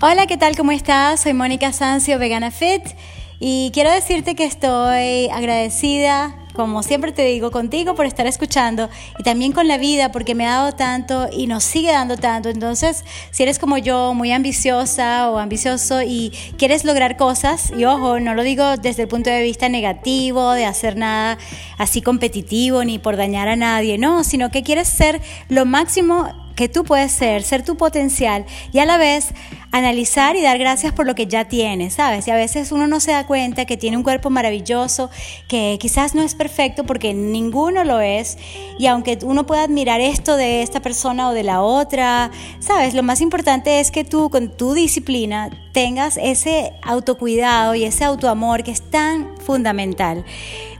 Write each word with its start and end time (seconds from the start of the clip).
Hola, 0.00 0.28
¿qué 0.28 0.36
tal? 0.36 0.56
¿Cómo 0.56 0.70
estás? 0.70 1.22
Soy 1.22 1.32
Mónica 1.32 1.72
Sancio, 1.72 2.20
Vegana 2.20 2.52
Fit, 2.52 2.84
y 3.40 3.72
quiero 3.74 3.90
decirte 3.90 4.36
que 4.36 4.44
estoy 4.44 5.28
agradecida, 5.28 6.36
como 6.54 6.84
siempre 6.84 7.10
te 7.10 7.24
digo, 7.24 7.50
contigo 7.50 7.96
por 7.96 8.06
estar 8.06 8.24
escuchando 8.28 8.88
y 9.18 9.24
también 9.24 9.50
con 9.50 9.66
la 9.66 9.76
vida 9.76 10.12
porque 10.12 10.36
me 10.36 10.46
ha 10.46 10.50
dado 10.50 10.72
tanto 10.72 11.28
y 11.32 11.48
nos 11.48 11.64
sigue 11.64 11.90
dando 11.90 12.16
tanto. 12.16 12.48
Entonces, 12.48 13.04
si 13.32 13.42
eres 13.42 13.58
como 13.58 13.76
yo, 13.76 14.14
muy 14.14 14.30
ambiciosa 14.30 15.32
o 15.32 15.38
ambicioso 15.38 16.00
y 16.00 16.32
quieres 16.56 16.84
lograr 16.84 17.16
cosas, 17.16 17.72
y 17.76 17.84
ojo, 17.84 18.20
no 18.20 18.34
lo 18.34 18.44
digo 18.44 18.76
desde 18.76 19.02
el 19.02 19.08
punto 19.08 19.30
de 19.30 19.42
vista 19.42 19.68
negativo, 19.68 20.52
de 20.52 20.64
hacer 20.64 20.96
nada 20.96 21.38
así 21.76 22.02
competitivo 22.02 22.84
ni 22.84 23.00
por 23.00 23.16
dañar 23.16 23.48
a 23.48 23.56
nadie, 23.56 23.98
no, 23.98 24.22
sino 24.22 24.52
que 24.52 24.62
quieres 24.62 24.86
ser 24.86 25.20
lo 25.48 25.64
máximo 25.64 26.47
que 26.58 26.68
tú 26.68 26.82
puedes 26.82 27.12
ser, 27.12 27.44
ser 27.44 27.64
tu 27.64 27.76
potencial 27.76 28.44
y 28.72 28.80
a 28.80 28.84
la 28.84 28.98
vez 28.98 29.28
analizar 29.70 30.34
y 30.34 30.42
dar 30.42 30.58
gracias 30.58 30.92
por 30.92 31.06
lo 31.06 31.14
que 31.14 31.28
ya 31.28 31.44
tienes, 31.44 31.94
¿sabes? 31.94 32.26
Y 32.26 32.32
a 32.32 32.34
veces 32.34 32.72
uno 32.72 32.88
no 32.88 32.98
se 32.98 33.12
da 33.12 33.28
cuenta 33.28 33.64
que 33.64 33.76
tiene 33.76 33.96
un 33.96 34.02
cuerpo 34.02 34.28
maravilloso, 34.28 35.08
que 35.46 35.78
quizás 35.80 36.16
no 36.16 36.22
es 36.22 36.34
perfecto 36.34 36.82
porque 36.82 37.14
ninguno 37.14 37.84
lo 37.84 38.00
es, 38.00 38.38
y 38.76 38.86
aunque 38.86 39.20
uno 39.22 39.46
pueda 39.46 39.62
admirar 39.62 40.00
esto 40.00 40.36
de 40.36 40.62
esta 40.62 40.80
persona 40.80 41.28
o 41.28 41.32
de 41.32 41.44
la 41.44 41.62
otra, 41.62 42.32
¿sabes? 42.58 42.92
Lo 42.92 43.04
más 43.04 43.20
importante 43.20 43.78
es 43.78 43.92
que 43.92 44.02
tú 44.02 44.28
con 44.28 44.48
tu 44.48 44.74
disciplina 44.74 45.50
tengas 45.72 46.16
ese 46.20 46.72
autocuidado 46.82 47.76
y 47.76 47.84
ese 47.84 48.02
autoamor 48.02 48.64
que 48.64 48.72
es 48.72 48.82
tan 48.90 49.36
fundamental. 49.38 50.24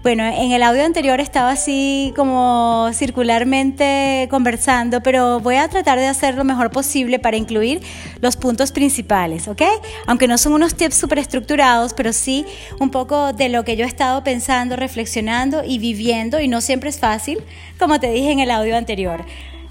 Bueno, 0.05 0.23
en 0.25 0.53
el 0.53 0.63
audio 0.63 0.85
anterior 0.85 1.19
estaba 1.19 1.51
así 1.51 2.13
como 2.15 2.89
circularmente 2.95 4.29
conversando, 4.31 5.03
pero 5.03 5.41
voy 5.41 5.57
a 5.57 5.67
tratar 5.69 5.99
de 5.99 6.07
hacer 6.07 6.37
lo 6.37 6.45
mejor 6.45 6.71
posible 6.71 7.19
para 7.19 7.37
incluir 7.37 7.83
los 8.21 8.37
puntos 8.37 8.71
principales, 8.71 9.49
¿ok? 9.49 9.63
Aunque 10.07 10.29
no 10.29 10.39
son 10.39 10.53
unos 10.53 10.77
tips 10.77 10.95
súper 10.95 11.19
estructurados, 11.19 11.95
pero 11.95 12.13
sí 12.13 12.47
un 12.79 12.91
poco 12.91 13.33
de 13.33 13.49
lo 13.49 13.65
que 13.65 13.77
yo 13.77 13.85
he 13.85 13.89
estado 13.89 14.23
pensando, 14.23 14.77
reflexionando 14.77 15.65
y 15.65 15.81
viviendo, 15.81 16.39
y 16.39 16.47
no 16.47 16.61
siempre 16.61 16.91
es 16.91 17.01
fácil, 17.01 17.39
como 17.77 17.99
te 17.99 18.11
dije 18.11 18.31
en 18.31 18.39
el 18.39 18.53
audio 18.53 18.77
anterior. 18.77 19.25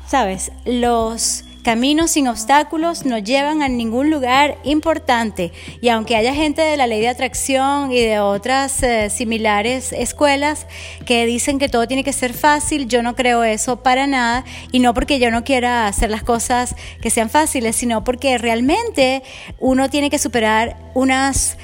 Sabes, 0.07 0.51
los 0.65 1.45
Caminos 1.67 2.11
sin 2.11 2.29
obstáculos 2.29 3.03
no 3.05 3.17
llevan 3.17 3.61
a 3.61 3.67
ningún 3.67 4.09
lugar 4.09 4.57
importante. 4.63 5.51
Y 5.81 5.89
aunque 5.89 6.15
haya 6.15 6.33
gente 6.33 6.61
de 6.61 6.77
la 6.77 6.87
ley 6.87 7.01
de 7.01 7.09
atracción 7.09 7.91
y 7.91 7.99
de 7.99 8.21
otras 8.21 8.81
eh, 8.83 9.09
similares 9.09 9.91
escuelas 9.91 10.65
que 11.05 11.25
dicen 11.25 11.59
que 11.59 11.67
todo 11.67 11.85
tiene 11.85 12.05
que 12.05 12.13
ser 12.13 12.33
fácil, 12.33 12.87
yo 12.87 13.03
no 13.03 13.17
creo 13.17 13.43
eso 13.43 13.83
para 13.83 14.07
nada. 14.07 14.45
Y 14.71 14.79
no 14.79 14.93
porque 14.93 15.19
yo 15.19 15.29
no 15.29 15.43
quiera 15.43 15.87
hacer 15.87 16.09
las 16.09 16.23
cosas 16.23 16.73
que 17.01 17.09
sean 17.09 17.29
fáciles, 17.29 17.75
sino 17.75 18.05
porque 18.05 18.37
realmente 18.37 19.21
uno 19.59 19.89
tiene 19.89 20.09
que 20.09 20.19
superar 20.19 20.77
unas 20.93 21.57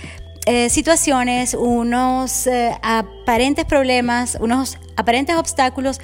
eh, 0.46 0.70
situaciones, 0.70 1.54
unos 1.54 2.46
eh, 2.48 2.78
aparentes 2.82 3.64
problemas, 3.64 4.38
unos 4.42 4.78
aparentes 4.98 5.38
obstáculos 5.38 6.02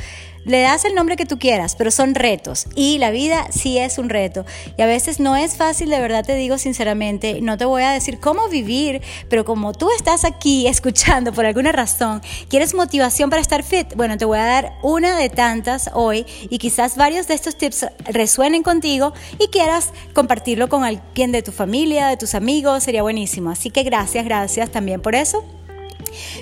le 0.50 0.62
das 0.62 0.84
el 0.86 0.96
nombre 0.96 1.16
que 1.16 1.26
tú 1.26 1.38
quieras, 1.40 1.76
pero 1.76 1.92
son 1.92 2.16
retos 2.16 2.66
y 2.76 2.98
la 2.98 3.12
vida 3.12 3.48
sí 3.52 3.78
es 3.78 3.98
un 3.98 4.10
reto. 4.10 4.46
Y 4.78 4.82
a 4.82 4.86
veces 4.86 5.20
no 5.20 5.36
es 5.36 5.56
fácil, 5.56 5.90
de 5.90 6.00
verdad 6.00 6.26
te 6.26 6.36
digo 6.36 6.58
sinceramente, 6.58 7.40
no 7.42 7.58
te 7.58 7.66
voy 7.66 7.84
a 7.84 7.92
decir 7.92 8.20
cómo 8.20 8.50
vivir, 8.50 9.02
pero 9.30 9.46
como 9.46 9.74
tú 9.74 9.90
estás 9.96 10.26
aquí 10.26 10.68
escuchando 10.68 11.32
por 11.32 11.46
alguna 11.46 11.72
razón, 11.72 12.22
quieres 12.50 12.74
motivación 12.74 13.30
para 13.30 13.42
estar 13.42 13.64
fit, 13.64 13.96
bueno, 13.96 14.18
te 14.18 14.26
voy 14.26 14.40
a 14.40 14.46
dar 14.46 14.74
una 14.82 15.18
de 15.18 15.30
tantas 15.30 15.90
hoy 15.94 16.26
y 16.50 16.58
quizás 16.58 16.98
varios 16.98 17.28
de 17.28 17.36
estos 17.36 17.56
tips 17.56 17.86
resuenen 18.06 18.64
contigo 18.64 19.14
y 19.38 19.48
quieras 19.48 19.92
compartirlo 20.14 20.68
con 20.68 20.84
alguien 20.84 21.32
de 21.32 21.44
tu 21.44 21.52
familia, 21.52 22.08
de 22.08 22.18
tus 22.18 22.36
amigos, 22.36 22.84
sería 22.84 23.04
buenísimo. 23.04 23.52
Así 23.52 23.70
que 23.70 23.84
gracias, 23.84 24.26
gracias 24.26 24.72
también 24.72 25.02
por 25.02 25.16
eso. 25.16 25.44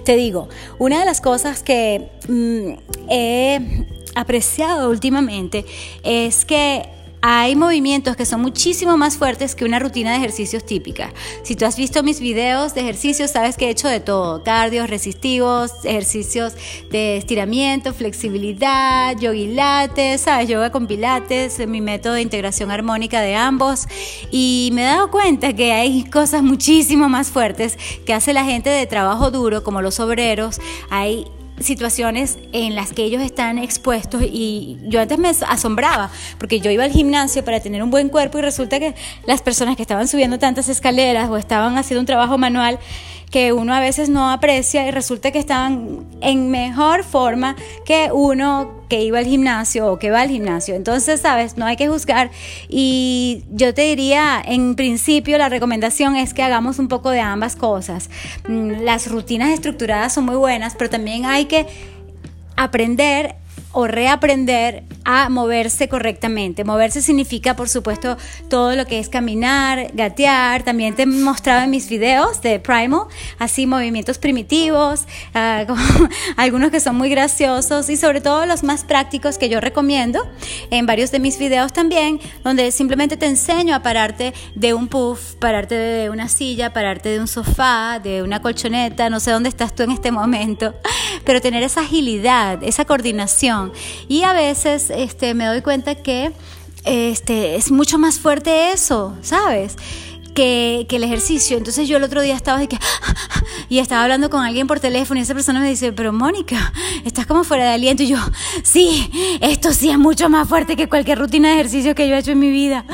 Te 0.06 0.16
digo, 0.16 0.48
una 0.80 1.00
de 1.00 1.06
las 1.06 1.22
cosas 1.22 1.64
que 1.64 2.10
mm, 2.28 3.10
he 3.10 3.97
apreciado 4.18 4.90
últimamente 4.90 5.66
es 6.04 6.46
que 6.46 6.90
hay 7.22 7.56
movimientos 7.56 8.16
que 8.16 8.26
son 8.26 8.42
muchísimo 8.42 8.96
más 8.96 9.18
fuertes 9.18 9.56
que 9.56 9.66
una 9.66 9.80
rutina 9.80 10.12
de 10.12 10.18
ejercicios 10.18 10.66
típica. 10.66 11.12
Si 11.44 11.56
tú 11.56 11.66
has 11.66 11.76
visto 11.76 12.04
mis 12.04 12.20
videos 12.20 12.76
de 12.76 12.82
ejercicios, 12.82 13.32
sabes 13.32 13.58
que 13.58 13.66
he 13.66 13.70
hecho 13.70 13.88
de 13.88 14.00
todo. 14.00 14.44
Cardios 14.44 14.90
resistivos, 14.90 15.72
ejercicios 15.84 16.54
de 16.92 17.18
estiramiento, 17.18 17.94
flexibilidad, 17.94 19.18
yoga 19.18 20.18
sabes, 20.18 20.48
yoga 20.48 20.72
con 20.72 20.86
pilates, 20.86 21.66
mi 21.68 21.82
método 21.82 22.14
de 22.14 22.22
integración 22.22 22.70
armónica 22.70 23.20
de 23.20 23.36
ambos. 23.36 23.88
Y 24.32 24.70
me 24.74 24.84
he 24.84 24.86
dado 24.86 25.10
cuenta 25.10 25.54
que 25.54 25.74
hay 25.74 26.04
cosas 26.06 26.44
muchísimo 26.44 27.10
más 27.10 27.30
fuertes 27.30 27.78
que 28.06 28.14
hace 28.14 28.32
la 28.32 28.46
gente 28.46 28.70
de 28.70 28.86
trabajo 28.86 29.32
duro, 29.32 29.64
como 29.64 29.82
los 29.82 30.00
obreros. 30.00 30.62
Hay 30.92 31.26
situaciones 31.60 32.38
en 32.54 32.76
las 32.76 32.94
que 32.94 33.04
ellos 33.04 33.22
están 33.22 33.58
expuestos 33.58 34.22
y 34.24 34.78
yo 34.84 35.02
antes 35.02 35.18
me 35.18 35.30
asombraba 35.30 36.12
porque 36.38 36.60
yo 36.60 36.70
iba 36.70 36.84
al 36.84 36.92
gimnasio 36.92 37.44
para 37.44 37.60
tener 37.60 37.82
un 37.82 37.90
buen 37.90 38.10
cuerpo 38.10 38.38
y 38.38 38.42
resulta 38.42 38.80
que 38.80 38.94
las 39.26 39.42
personas 39.42 39.76
que 39.76 39.82
estaban 39.82 40.08
subiendo 40.08 40.38
tantas 40.40 40.70
escaleras 40.70 41.30
o 41.30 41.38
estaban 41.38 41.78
haciendo 41.78 42.02
un 42.02 42.06
trabajo 42.06 42.38
manual 42.38 42.80
que 43.32 43.54
uno 43.54 43.74
a 43.74 43.80
veces 43.80 44.10
no 44.10 44.32
aprecia 44.32 44.88
y 44.88 44.92
resulta 44.92 45.32
que 45.32 45.40
estaban 45.40 46.06
en 46.22 46.50
mejor 46.50 47.04
forma 47.04 47.56
que 47.86 48.10
uno 48.14 48.77
que 48.88 49.04
iba 49.04 49.20
al 49.20 49.26
gimnasio 49.26 49.92
o 49.92 50.00
que 50.00 50.12
va 50.12 50.22
al 50.22 50.30
gimnasio. 50.30 50.76
Entonces, 50.76 51.22
sabes, 51.22 51.58
no 51.58 51.66
hay 51.66 51.76
que 51.76 51.88
juzgar 51.88 52.32
y 52.70 53.44
yo 53.52 53.74
te 53.74 53.84
diría, 53.84 54.42
en 54.46 54.76
principio 54.76 55.38
la 55.38 55.50
recomendación 55.50 56.16
es 56.16 56.34
que 56.34 56.44
hagamos 56.44 56.80
un 56.80 56.88
poco 56.88 57.10
de 57.10 57.20
ambas 57.20 57.56
cosas. 57.56 58.10
Mm, 58.48 58.84
las 58.84 59.10
rutinas 59.10 59.52
estructuradas 59.52 60.14
son 60.14 60.26
muy 60.26 60.36
buenas, 60.36 60.76
pero 60.76 60.90
también 60.90 61.26
hay 61.26 61.46
que 61.46 61.66
aprender 62.56 63.36
o 63.72 63.88
reaprender 63.88 64.84
a 65.04 65.30
moverse 65.30 65.88
correctamente. 65.88 66.64
Moverse 66.64 67.02
significa, 67.02 67.56
por 67.56 67.70
supuesto, 67.70 68.18
todo 68.50 68.76
lo 68.76 68.86
que 68.86 69.00
es 69.00 69.10
caminar, 69.10 69.92
gatear. 69.94 70.64
También 70.64 70.96
te 70.96 71.04
he 71.04 71.06
mostrado 71.06 71.64
en 71.64 71.70
mis 71.70 71.88
videos 71.90 72.42
de 72.42 72.60
Primal, 72.60 73.04
así 73.40 73.68
movimientos 73.68 74.18
primitivos, 74.18 75.06
ah, 75.34 75.66
algunos 76.38 76.72
que 76.72 76.80
son 76.80 76.96
muy 76.96 77.10
graciosos 77.10 77.90
y 77.90 77.98
sobre 77.98 78.22
todo 78.22 78.46
los 78.46 78.64
más 78.64 78.84
prácticos 78.84 79.38
que 79.38 79.50
yo 79.50 79.62
recomiendo 79.62 80.28
en 80.72 80.86
varios 80.86 81.12
de 81.12 81.20
mis 81.20 81.38
videos 81.38 81.74
también, 81.74 82.20
donde 82.44 82.72
simplemente 82.72 83.18
te 83.18 83.28
enseño 83.28 83.76
a 83.76 83.82
pararte 83.82 84.34
de 84.56 84.74
un 84.74 84.88
puff, 84.88 85.36
pararte 85.36 85.76
de 85.76 86.10
una 86.10 86.28
silla, 86.30 86.74
pararte 86.74 87.10
de 87.10 87.20
un 87.20 87.28
sofá, 87.28 88.00
de 88.04 88.24
una 88.24 88.42
colchoneta, 88.42 89.10
no 89.10 89.20
sé 89.20 89.32
dónde 89.32 89.50
estás 89.50 89.76
tú 89.76 89.84
en 89.84 89.92
este 89.92 90.12
momento, 90.12 90.74
pero 91.28 91.42
tener 91.42 91.62
esa 91.62 91.82
agilidad, 91.82 92.64
esa 92.64 92.86
coordinación 92.86 93.74
y 94.08 94.24
a 94.24 94.32
veces 94.32 94.90
este, 94.90 95.34
me 95.34 95.46
doy 95.46 95.62
cuenta 95.62 95.94
que 95.96 96.32
este, 96.86 97.58
es 97.58 97.70
mucho 97.70 98.00
más 98.00 98.18
fuerte 98.18 98.72
eso, 98.72 99.14
¿sabes? 99.22 99.76
Que, 100.38 100.86
que, 100.88 100.98
el 100.98 101.04
ejercicio. 101.04 101.58
Entonces 101.58 101.88
yo 101.88 101.98
el 101.98 102.04
otro 102.04 102.22
día 102.22 102.36
estaba 102.36 102.60
de 102.60 102.68
que, 102.68 102.78
y 103.70 103.80
estaba 103.80 104.04
hablando 104.04 104.30
con 104.30 104.44
alguien 104.44 104.68
por 104.68 104.80
teléfono 104.80 105.20
y 105.20 105.24
esa 105.24 105.34
persona 105.34 105.60
me 105.60 105.68
dice, 105.68 105.94
pero 105.94 106.14
Mónica, 106.14 106.72
estás 107.06 107.26
como 107.26 107.44
fuera 107.44 107.64
de 107.64 107.72
aliento. 107.72 108.04
Y 108.04 108.10
yo, 108.10 108.18
sí, 108.64 109.10
esto 109.42 109.74
sí 109.74 109.90
es 109.90 109.98
mucho 109.98 110.30
más 110.30 110.48
fuerte 110.48 110.76
que 110.76 110.88
cualquier 110.88 111.18
rutina 111.18 111.50
de 111.50 111.56
ejercicio 111.56 111.96
que 111.96 112.08
yo 112.08 112.16
he 112.16 112.20
hecho 112.20 112.34
en 112.34 112.40
mi 112.40 112.52
vida. 112.52 112.86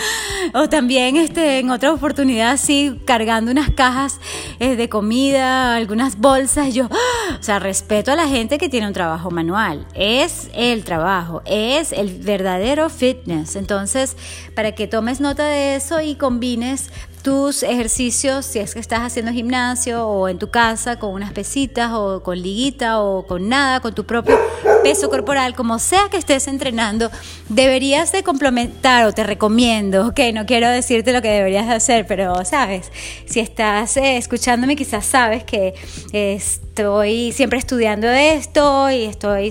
O 0.53 0.69
también 0.69 1.17
este, 1.17 1.59
en 1.59 1.69
otra 1.69 1.91
oportunidad, 1.91 2.57
sí, 2.57 2.99
cargando 3.05 3.51
unas 3.51 3.71
cajas 3.71 4.19
eh, 4.59 4.75
de 4.75 4.87
comida, 4.87 5.75
algunas 5.75 6.17
bolsas. 6.17 6.73
Yo, 6.73 6.85
o 6.85 7.43
sea, 7.43 7.59
respeto 7.59 8.11
a 8.11 8.15
la 8.15 8.27
gente 8.27 8.57
que 8.57 8.69
tiene 8.69 8.87
un 8.87 8.93
trabajo 8.93 9.31
manual. 9.31 9.85
Es 9.93 10.49
el 10.53 10.83
trabajo, 10.83 11.41
es 11.45 11.91
el 11.91 12.17
verdadero 12.19 12.89
fitness. 12.89 13.55
Entonces, 13.55 14.15
para 14.55 14.73
que 14.73 14.87
tomes 14.87 15.19
nota 15.19 15.45
de 15.45 15.75
eso 15.75 16.01
y 16.01 16.15
combines 16.15 16.89
tus 17.23 17.63
ejercicios, 17.63 18.45
si 18.45 18.59
es 18.59 18.73
que 18.73 18.81
estás 18.81 18.99
haciendo 18.99 19.31
gimnasio 19.31 20.05
o 20.05 20.27
en 20.27 20.37
tu 20.37 20.49
casa 20.49 20.99
con 20.99 21.11
unas 21.11 21.31
pesitas 21.31 21.91
o 21.93 22.21
con 22.21 22.41
liguita 22.41 22.99
o 22.99 23.25
con 23.25 23.47
nada, 23.47 23.79
con 23.79 23.95
tu 23.95 24.05
propio 24.05 24.37
peso 24.83 25.09
corporal, 25.09 25.55
como 25.55 25.79
sea 25.79 26.09
que 26.11 26.17
estés 26.17 26.47
entrenando, 26.49 27.09
deberías 27.47 28.11
de 28.11 28.23
complementar 28.23 29.05
o 29.05 29.13
te 29.13 29.23
recomiendo, 29.23 30.07
ok, 30.07 30.19
no 30.33 30.45
quiero 30.45 30.67
decirte 30.69 31.13
lo 31.13 31.21
que 31.21 31.29
deberías 31.29 31.69
hacer, 31.69 32.05
pero 32.05 32.43
sabes, 32.43 32.91
si 33.25 33.39
estás 33.39 33.95
eh, 33.95 34.17
escuchándome 34.17 34.75
quizás 34.75 35.05
sabes 35.05 35.45
que 35.45 35.73
estoy 36.11 37.31
siempre 37.31 37.57
estudiando 37.57 38.07
esto 38.09 38.91
y 38.91 39.03
estoy 39.05 39.49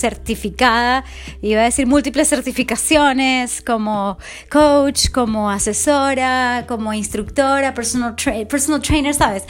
certificada, 0.00 1.04
iba 1.42 1.60
a 1.60 1.64
decir 1.64 1.86
múltiples 1.86 2.28
certificaciones 2.28 3.62
como 3.62 4.18
coach, 4.50 5.10
como 5.10 5.50
asesora, 5.50 6.64
como 6.66 6.92
instructora, 6.92 7.74
personal, 7.74 8.14
personal 8.48 8.82
trainer, 8.82 9.14
¿sabes? 9.14 9.44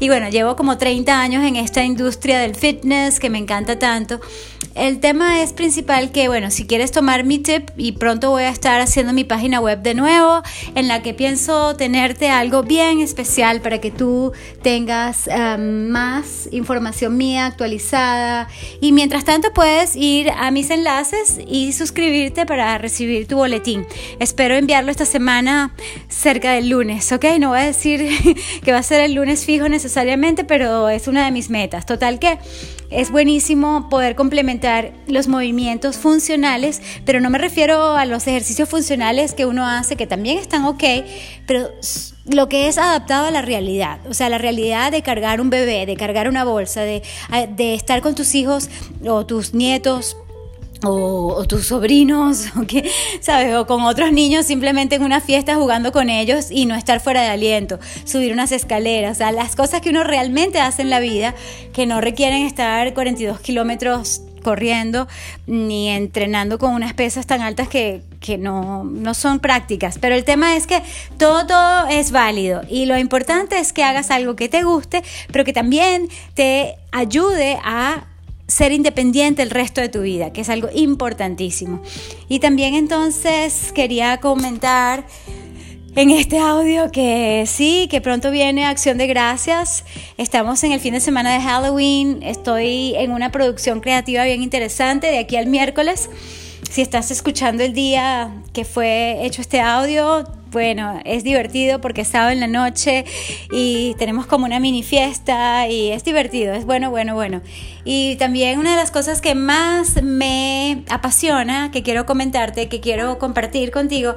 Y 0.00 0.08
bueno, 0.08 0.28
llevo 0.28 0.56
como 0.56 0.78
30 0.78 1.20
años 1.20 1.44
en 1.44 1.56
esta 1.56 1.84
industria 1.84 2.38
del 2.40 2.54
fitness 2.54 3.20
que 3.20 3.30
me 3.30 3.38
encanta 3.38 3.78
tanto. 3.78 4.20
El 4.74 5.00
tema 5.00 5.42
es 5.42 5.52
principal 5.52 6.12
que, 6.12 6.28
bueno, 6.28 6.50
si 6.50 6.66
quieres 6.66 6.92
tomar 6.92 7.24
mi 7.24 7.38
tip 7.38 7.68
y 7.76 7.92
pronto 7.92 8.30
voy 8.30 8.44
a 8.44 8.48
estar 8.48 8.80
haciendo 8.80 9.12
mi 9.12 9.24
página 9.24 9.60
web 9.60 9.82
de 9.82 9.94
nuevo 9.94 10.42
en 10.74 10.88
la 10.88 11.02
que 11.02 11.12
pienso 11.12 11.76
tenerte 11.76 12.30
algo 12.30 12.62
bien 12.62 13.00
especial 13.00 13.60
para 13.60 13.82
que 13.82 13.90
tú 13.90 14.32
tengas 14.62 15.28
um, 15.28 15.88
más 15.88 16.48
información 16.52 17.18
mía 17.18 17.46
actualizada 17.46 18.48
y 18.80 18.92
mientras 18.92 19.24
tanto 19.24 19.52
puedes 19.52 19.91
ir 19.96 20.30
a 20.30 20.50
mis 20.50 20.70
enlaces 20.70 21.40
y 21.46 21.72
suscribirte 21.72 22.46
para 22.46 22.78
recibir 22.78 23.26
tu 23.26 23.36
boletín. 23.36 23.86
Espero 24.18 24.54
enviarlo 24.54 24.90
esta 24.90 25.04
semana 25.04 25.74
cerca 26.08 26.52
del 26.52 26.68
lunes, 26.68 27.10
¿ok? 27.12 27.24
No 27.38 27.50
voy 27.50 27.60
a 27.60 27.64
decir 27.64 28.08
que 28.64 28.72
va 28.72 28.78
a 28.78 28.82
ser 28.82 29.00
el 29.00 29.14
lunes 29.14 29.44
fijo 29.44 29.68
necesariamente, 29.68 30.44
pero 30.44 30.88
es 30.88 31.08
una 31.08 31.24
de 31.24 31.30
mis 31.30 31.50
metas. 31.50 31.86
Total 31.86 32.18
que 32.18 32.38
es 32.92 33.10
buenísimo 33.10 33.88
poder 33.88 34.14
complementar 34.14 34.92
los 35.06 35.28
movimientos 35.28 35.96
funcionales, 35.96 36.82
pero 37.04 37.20
no 37.20 37.30
me 37.30 37.38
refiero 37.38 37.96
a 37.96 38.04
los 38.04 38.26
ejercicios 38.26 38.68
funcionales 38.68 39.34
que 39.34 39.46
uno 39.46 39.66
hace, 39.66 39.96
que 39.96 40.06
también 40.06 40.38
están 40.38 40.64
ok, 40.64 40.84
pero 41.46 41.68
lo 42.26 42.48
que 42.48 42.68
es 42.68 42.78
adaptado 42.78 43.26
a 43.26 43.30
la 43.30 43.42
realidad, 43.42 43.98
o 44.08 44.14
sea, 44.14 44.28
la 44.28 44.38
realidad 44.38 44.92
de 44.92 45.02
cargar 45.02 45.40
un 45.40 45.50
bebé, 45.50 45.86
de 45.86 45.96
cargar 45.96 46.28
una 46.28 46.44
bolsa, 46.44 46.82
de, 46.82 47.02
de 47.56 47.74
estar 47.74 48.00
con 48.00 48.14
tus 48.14 48.34
hijos 48.34 48.68
o 49.06 49.26
tus 49.26 49.54
nietos 49.54 50.16
o, 50.84 51.44
tus 51.46 51.66
sobrinos, 51.66 52.46
o 52.56 52.66
que, 52.66 52.90
¿sabes? 53.20 53.54
O 53.54 53.66
con 53.66 53.82
otros 53.82 54.12
niños 54.12 54.46
simplemente 54.46 54.96
en 54.96 55.02
una 55.02 55.20
fiesta 55.20 55.54
jugando 55.54 55.92
con 55.92 56.10
ellos 56.10 56.50
y 56.50 56.66
no 56.66 56.74
estar 56.74 57.00
fuera 57.00 57.22
de 57.22 57.28
aliento, 57.28 57.78
subir 58.04 58.32
unas 58.32 58.52
escaleras, 58.52 59.16
o 59.16 59.18
sea, 59.18 59.32
las 59.32 59.56
cosas 59.56 59.80
que 59.80 59.90
uno 59.90 60.04
realmente 60.04 60.60
hace 60.60 60.82
en 60.82 60.90
la 60.90 61.00
vida 61.00 61.34
que 61.72 61.86
no 61.86 62.00
requieren 62.00 62.42
estar 62.42 62.92
42 62.94 63.40
kilómetros 63.40 64.22
corriendo 64.42 65.06
ni 65.46 65.88
entrenando 65.88 66.58
con 66.58 66.74
unas 66.74 66.94
pesas 66.94 67.26
tan 67.26 67.40
altas 67.40 67.68
que, 67.68 68.02
que 68.20 68.38
no, 68.38 68.82
no, 68.84 69.14
son 69.14 69.38
prácticas. 69.38 69.98
Pero 69.98 70.14
el 70.14 70.24
tema 70.24 70.56
es 70.56 70.66
que 70.66 70.82
todo, 71.16 71.46
todo 71.46 71.86
es 71.86 72.10
válido 72.10 72.62
y 72.68 72.86
lo 72.86 72.98
importante 72.98 73.58
es 73.58 73.72
que 73.72 73.84
hagas 73.84 74.10
algo 74.10 74.36
que 74.36 74.48
te 74.48 74.64
guste, 74.64 75.02
pero 75.30 75.44
que 75.44 75.52
también 75.52 76.08
te 76.34 76.74
ayude 76.90 77.58
a 77.64 78.04
ser 78.46 78.72
independiente 78.72 79.42
el 79.42 79.50
resto 79.50 79.80
de 79.80 79.88
tu 79.88 80.02
vida, 80.02 80.32
que 80.32 80.42
es 80.42 80.48
algo 80.48 80.68
importantísimo. 80.74 81.82
Y 82.28 82.38
también 82.38 82.74
entonces 82.74 83.72
quería 83.74 84.18
comentar 84.18 85.06
en 85.94 86.10
este 86.10 86.38
audio 86.38 86.90
que 86.90 87.44
sí, 87.46 87.86
que 87.90 88.00
pronto 88.00 88.30
viene 88.30 88.64
Acción 88.64 88.98
de 88.98 89.06
Gracias. 89.06 89.84
Estamos 90.16 90.64
en 90.64 90.72
el 90.72 90.80
fin 90.80 90.94
de 90.94 91.00
semana 91.00 91.32
de 91.34 91.40
Halloween. 91.40 92.22
Estoy 92.22 92.94
en 92.96 93.12
una 93.12 93.30
producción 93.30 93.80
creativa 93.80 94.24
bien 94.24 94.42
interesante 94.42 95.08
de 95.08 95.18
aquí 95.18 95.36
al 95.36 95.46
miércoles. 95.46 96.08
Si 96.70 96.80
estás 96.80 97.10
escuchando 97.10 97.62
el 97.62 97.74
día 97.74 98.42
que 98.54 98.64
fue 98.64 99.18
hecho 99.26 99.42
este 99.42 99.60
audio, 99.60 100.24
bueno, 100.52 101.00
es 101.04 101.24
divertido 101.24 101.80
porque 101.80 102.02
es 102.02 102.08
sábado 102.08 102.30
en 102.30 102.40
la 102.40 102.46
noche 102.46 103.04
y 103.50 103.94
tenemos 103.98 104.26
como 104.26 104.44
una 104.44 104.60
mini 104.60 104.82
fiesta 104.82 105.66
y 105.66 105.90
es 105.90 106.04
divertido, 106.04 106.52
es 106.52 106.66
bueno, 106.66 106.90
bueno, 106.90 107.14
bueno. 107.14 107.40
Y 107.84 108.16
también 108.16 108.58
una 108.58 108.72
de 108.72 108.76
las 108.76 108.90
cosas 108.90 109.20
que 109.20 109.34
más 109.34 110.02
me 110.02 110.84
apasiona, 110.90 111.70
que 111.70 111.82
quiero 111.82 112.04
comentarte, 112.06 112.68
que 112.68 112.80
quiero 112.80 113.18
compartir 113.18 113.70
contigo, 113.70 114.14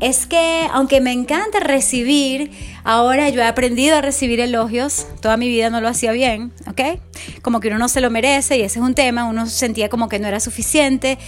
es 0.00 0.26
que 0.26 0.66
aunque 0.72 1.00
me 1.00 1.12
encanta 1.12 1.60
recibir, 1.60 2.50
ahora 2.82 3.28
yo 3.28 3.42
he 3.42 3.46
aprendido 3.46 3.96
a 3.96 4.00
recibir 4.00 4.40
elogios, 4.40 5.06
toda 5.20 5.36
mi 5.36 5.48
vida 5.48 5.70
no 5.70 5.80
lo 5.80 5.88
hacía 5.88 6.12
bien, 6.12 6.52
¿ok? 6.66 6.98
Como 7.42 7.60
que 7.60 7.68
uno 7.68 7.78
no 7.78 7.88
se 7.88 8.00
lo 8.00 8.10
merece 8.10 8.56
y 8.56 8.62
ese 8.62 8.78
es 8.78 8.84
un 8.84 8.94
tema, 8.94 9.26
uno 9.26 9.46
sentía 9.46 9.88
como 9.88 10.08
que 10.08 10.18
no 10.18 10.26
era 10.26 10.40
suficiente 10.40 11.18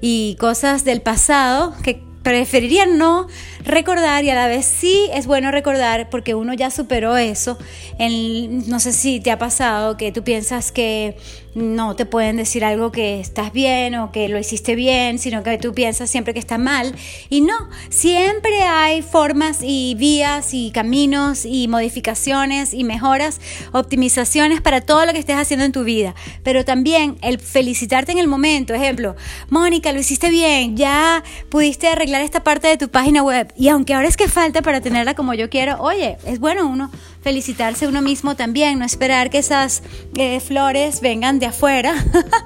y 0.00 0.36
cosas 0.40 0.84
del 0.84 1.02
pasado 1.02 1.74
que 1.82 2.02
preferiría 2.26 2.86
no 2.86 3.28
recordar 3.64 4.24
y 4.24 4.30
a 4.30 4.34
la 4.34 4.48
vez 4.48 4.66
sí 4.66 5.08
es 5.14 5.28
bueno 5.28 5.52
recordar 5.52 6.10
porque 6.10 6.34
uno 6.34 6.54
ya 6.54 6.72
superó 6.72 7.16
eso. 7.16 7.56
no 8.00 8.80
sé 8.80 8.92
si 8.92 9.20
te 9.20 9.30
ha 9.30 9.38
pasado 9.38 9.96
que 9.96 10.10
tú 10.10 10.24
piensas 10.24 10.72
que 10.72 11.16
no 11.56 11.96
te 11.96 12.04
pueden 12.04 12.36
decir 12.36 12.66
algo 12.66 12.92
que 12.92 13.18
estás 13.18 13.50
bien 13.50 13.94
o 13.94 14.12
que 14.12 14.28
lo 14.28 14.38
hiciste 14.38 14.74
bien, 14.74 15.18
sino 15.18 15.42
que 15.42 15.56
tú 15.56 15.72
piensas 15.72 16.10
siempre 16.10 16.34
que 16.34 16.38
está 16.38 16.58
mal. 16.58 16.94
Y 17.30 17.40
no, 17.40 17.70
siempre 17.88 18.62
hay 18.64 19.00
formas 19.00 19.60
y 19.62 19.94
vías 19.96 20.52
y 20.52 20.70
caminos 20.70 21.46
y 21.46 21.66
modificaciones 21.66 22.74
y 22.74 22.84
mejoras, 22.84 23.40
optimizaciones 23.72 24.60
para 24.60 24.82
todo 24.82 25.06
lo 25.06 25.12
que 25.14 25.18
estés 25.18 25.36
haciendo 25.36 25.64
en 25.64 25.72
tu 25.72 25.82
vida. 25.82 26.14
Pero 26.42 26.66
también 26.66 27.16
el 27.22 27.38
felicitarte 27.38 28.12
en 28.12 28.18
el 28.18 28.28
momento, 28.28 28.74
ejemplo, 28.74 29.16
Mónica, 29.48 29.92
lo 29.92 30.00
hiciste 30.00 30.28
bien, 30.28 30.76
ya 30.76 31.24
pudiste 31.48 31.88
arreglar 31.88 32.20
esta 32.20 32.44
parte 32.44 32.68
de 32.68 32.76
tu 32.76 32.90
página 32.90 33.22
web 33.22 33.50
y 33.56 33.68
aunque 33.68 33.94
ahora 33.94 34.08
es 34.08 34.18
que 34.18 34.28
falta 34.28 34.60
para 34.60 34.82
tenerla 34.82 35.14
como 35.14 35.32
yo 35.32 35.48
quiero, 35.48 35.80
oye, 35.80 36.18
es 36.26 36.38
bueno 36.38 36.66
uno 36.68 36.90
felicitarse 37.26 37.88
uno 37.88 38.02
mismo 38.02 38.36
también, 38.36 38.78
no 38.78 38.84
esperar 38.84 39.30
que 39.30 39.38
esas 39.38 39.82
eh, 40.16 40.38
flores 40.38 41.00
vengan 41.00 41.40
de 41.40 41.46
afuera. 41.46 41.92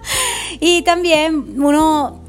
y 0.59 0.81
también 0.81 1.61
uno 1.63 2.23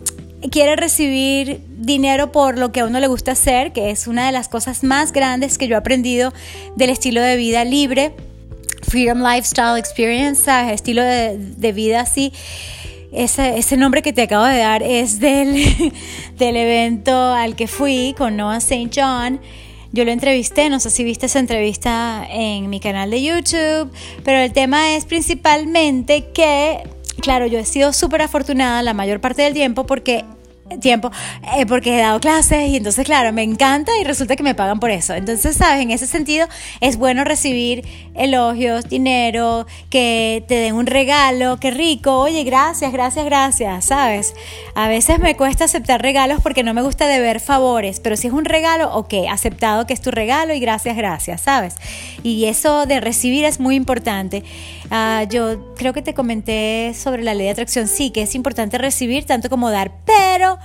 quiere 0.51 0.75
recibir 0.75 1.61
dinero 1.69 2.33
por 2.33 2.57
lo 2.57 2.73
que 2.73 2.81
a 2.81 2.85
uno 2.85 2.99
le 2.99 3.07
gusta 3.07 3.31
hacer, 3.31 3.71
que 3.71 3.89
es 3.89 4.05
una 4.05 4.25
de 4.25 4.33
las 4.33 4.49
cosas 4.49 4.83
más 4.83 5.13
grandes 5.13 5.57
que 5.57 5.69
yo 5.69 5.75
he 5.75 5.77
aprendido 5.77 6.33
del 6.75 6.89
estilo 6.89 7.21
de 7.21 7.37
vida 7.37 7.63
libre, 7.63 8.17
Freedom 8.81 9.19
Lifestyle 9.19 9.79
Experience, 9.79 10.51
estilo 10.73 11.03
de, 11.03 11.71
vida 11.71 12.01
así. 12.01 12.33
Ese, 13.13 13.59
ese, 13.59 13.77
nombre 13.77 14.01
que 14.01 14.11
te 14.11 14.23
acabo 14.23 14.43
de 14.43 14.57
dar 14.57 14.83
es 14.83 15.21
del, 15.21 15.55
del 16.37 16.57
evento 16.57 17.15
al 17.15 17.55
que 17.55 17.67
fui 17.67 18.13
con 18.17 18.35
Noah 18.35 18.57
St. 18.57 18.89
John 18.93 19.39
yo 19.91 20.05
lo 20.05 20.11
entrevisté, 20.11 20.69
no 20.69 20.79
sé 20.79 20.89
si 20.89 21.03
viste 21.03 21.25
esa 21.25 21.39
entrevista 21.39 22.25
en 22.29 22.69
mi 22.69 22.79
canal 22.79 23.11
de 23.11 23.21
YouTube, 23.21 23.91
pero 24.23 24.37
el 24.39 24.53
tema 24.53 24.95
es 24.95 25.05
principalmente 25.05 26.29
que, 26.33 26.83
claro, 27.21 27.45
yo 27.45 27.59
he 27.59 27.65
sido 27.65 27.91
súper 27.91 28.21
afortunada 28.21 28.81
la 28.83 28.93
mayor 28.93 29.19
parte 29.19 29.41
del 29.41 29.53
tiempo 29.53 29.85
porque 29.85 30.23
tiempo 30.79 31.11
eh, 31.57 31.65
porque 31.65 31.97
he 31.97 32.01
dado 32.01 32.19
clases 32.19 32.67
y 32.69 32.77
entonces 32.77 33.05
claro, 33.05 33.33
me 33.33 33.43
encanta 33.43 33.91
y 33.99 34.03
resulta 34.03 34.35
que 34.35 34.43
me 34.43 34.55
pagan 34.55 34.79
por 34.79 34.91
eso. 34.91 35.13
Entonces, 35.13 35.55
sabes, 35.57 35.81
en 35.81 35.91
ese 35.91 36.07
sentido 36.07 36.47
es 36.79 36.97
bueno 36.97 37.23
recibir 37.23 37.85
elogios, 38.15 38.87
dinero, 38.89 39.65
que 39.89 40.43
te 40.47 40.55
den 40.55 40.75
un 40.75 40.85
regalo, 40.85 41.57
qué 41.59 41.71
rico, 41.71 42.17
oye, 42.19 42.43
gracias, 42.43 42.91
gracias, 42.91 43.25
gracias, 43.25 43.85
¿sabes? 43.85 44.33
A 44.75 44.87
veces 44.87 45.19
me 45.19 45.35
cuesta 45.35 45.65
aceptar 45.65 46.01
regalos 46.01 46.41
porque 46.41 46.63
no 46.63 46.73
me 46.73 46.81
gusta 46.81 47.07
deber 47.07 47.39
favores, 47.39 47.99
pero 47.99 48.15
si 48.17 48.27
es 48.27 48.33
un 48.33 48.45
regalo, 48.45 48.93
ok, 48.93 49.13
aceptado 49.29 49.85
que 49.85 49.93
es 49.93 50.01
tu 50.01 50.11
regalo 50.11 50.53
y 50.53 50.59
gracias, 50.59 50.95
gracias, 50.95 51.41
¿sabes? 51.41 51.75
Y 52.23 52.45
eso 52.45 52.85
de 52.85 52.99
recibir 52.99 53.45
es 53.45 53.59
muy 53.59 53.75
importante. 53.75 54.43
Ah, 54.89 55.25
yo 55.29 55.73
creo 55.75 55.93
que 55.93 56.01
te 56.01 56.13
comenté 56.13 56.93
sobre 56.93 57.23
la 57.23 57.33
ley 57.33 57.45
de 57.45 57.51
atracción, 57.51 57.87
sí, 57.87 58.11
que 58.11 58.23
es 58.23 58.35
importante 58.35 58.77
recibir 58.77 59.25
tanto 59.25 59.49
como 59.49 59.71
dar, 59.71 59.91
pero 60.05 60.59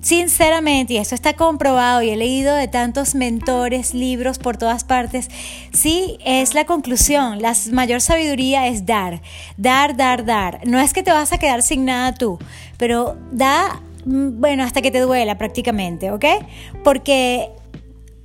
sinceramente, 0.00 0.94
y 0.94 0.96
eso 0.98 1.14
está 1.14 1.34
comprobado 1.34 2.02
y 2.02 2.10
he 2.10 2.16
leído 2.16 2.54
de 2.54 2.68
tantos 2.68 3.14
mentores, 3.14 3.94
libros 3.94 4.38
por 4.38 4.56
todas 4.56 4.84
partes, 4.84 5.28
sí 5.72 6.18
es 6.24 6.54
la 6.54 6.64
conclusión, 6.64 7.42
la 7.42 7.54
mayor 7.72 8.00
sabiduría 8.00 8.66
es 8.66 8.86
dar, 8.86 9.20
dar, 9.56 9.96
dar, 9.96 10.24
dar. 10.24 10.60
No 10.66 10.80
es 10.80 10.92
que 10.92 11.02
te 11.02 11.12
vas 11.12 11.32
a 11.32 11.38
quedar 11.38 11.62
sin 11.62 11.84
nada 11.84 12.14
tú, 12.14 12.38
pero 12.76 13.16
da, 13.30 13.80
mm, 14.04 14.40
bueno, 14.40 14.64
hasta 14.64 14.82
que 14.82 14.90
te 14.90 15.00
duela 15.00 15.36
prácticamente, 15.38 16.10
¿ok? 16.10 16.24
Porque 16.82 17.50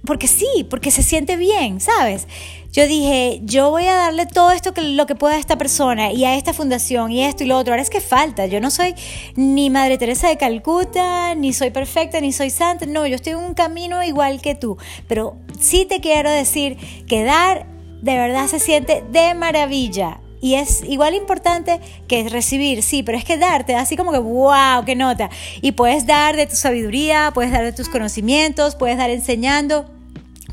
porque 0.06 0.28
sí, 0.28 0.68
porque 0.70 0.92
se 0.92 1.04
siente 1.04 1.36
bien, 1.36 1.82
¿sabes? 1.82 2.28
Yo 2.76 2.88
dije, 2.88 3.40
yo 3.46 3.70
voy 3.70 3.86
a 3.88 3.96
darle 3.96 4.26
todo 4.26 4.52
esto 4.52 4.74
que 4.74 4.82
lo 4.82 5.06
que 5.06 5.16
pueda 5.16 5.36
a 5.36 5.40
esta 5.40 5.58
persona 5.58 6.12
y 6.12 6.26
a 6.26 6.36
esta 6.36 6.52
fundación 6.52 7.10
y 7.10 7.24
esto 7.24 7.46
y 7.46 7.48
lo 7.48 7.58
otro. 7.58 7.72
Ahora 7.72 7.82
es 7.82 7.90
que 7.90 8.02
falta. 8.02 8.48
Yo 8.48 8.60
no 8.60 8.70
soy 8.70 8.96
ni 9.38 9.70
Madre 9.70 9.98
Teresa 9.98 10.28
de 10.28 10.36
Calcuta, 10.36 11.36
ni 11.36 11.54
soy 11.54 11.70
perfecta, 11.70 12.20
ni 12.20 12.34
soy 12.34 12.50
santa. 12.50 12.86
No, 12.86 13.08
yo 13.08 13.16
estoy 13.16 13.32
en 13.32 13.40
un 13.40 13.54
camino 13.54 14.04
igual 14.04 14.42
que 14.42 14.56
tú. 14.56 14.78
Pero 15.08 15.38
sí 15.58 15.86
te 15.86 16.02
quiero 16.02 16.30
decir 16.30 16.76
que 17.08 17.24
dar 17.24 17.66
de 18.02 18.18
verdad 18.18 18.48
se 18.48 18.60
siente 18.60 19.06
de 19.10 19.34
maravilla. 19.36 20.20
Y 20.42 20.56
es 20.56 20.84
igual 20.84 21.16
importante 21.16 21.80
que 22.10 22.28
recibir, 22.28 22.84
sí, 22.84 23.04
pero 23.04 23.18
es 23.18 23.24
que 23.24 23.38
darte, 23.38 23.76
así 23.76 23.96
como 23.96 24.12
que, 24.12 24.20
wow, 24.20 24.84
qué 24.86 24.98
nota. 24.98 25.30
Y 25.62 25.72
puedes 25.72 26.06
dar 26.06 26.36
de 26.36 26.46
tu 26.46 26.58
sabiduría, 26.58 27.32
puedes 27.34 27.54
dar 27.54 27.64
de 27.64 27.72
tus 27.72 27.88
conocimientos, 27.88 28.76
puedes 28.76 28.98
dar 28.98 29.12
enseñando 29.12 29.95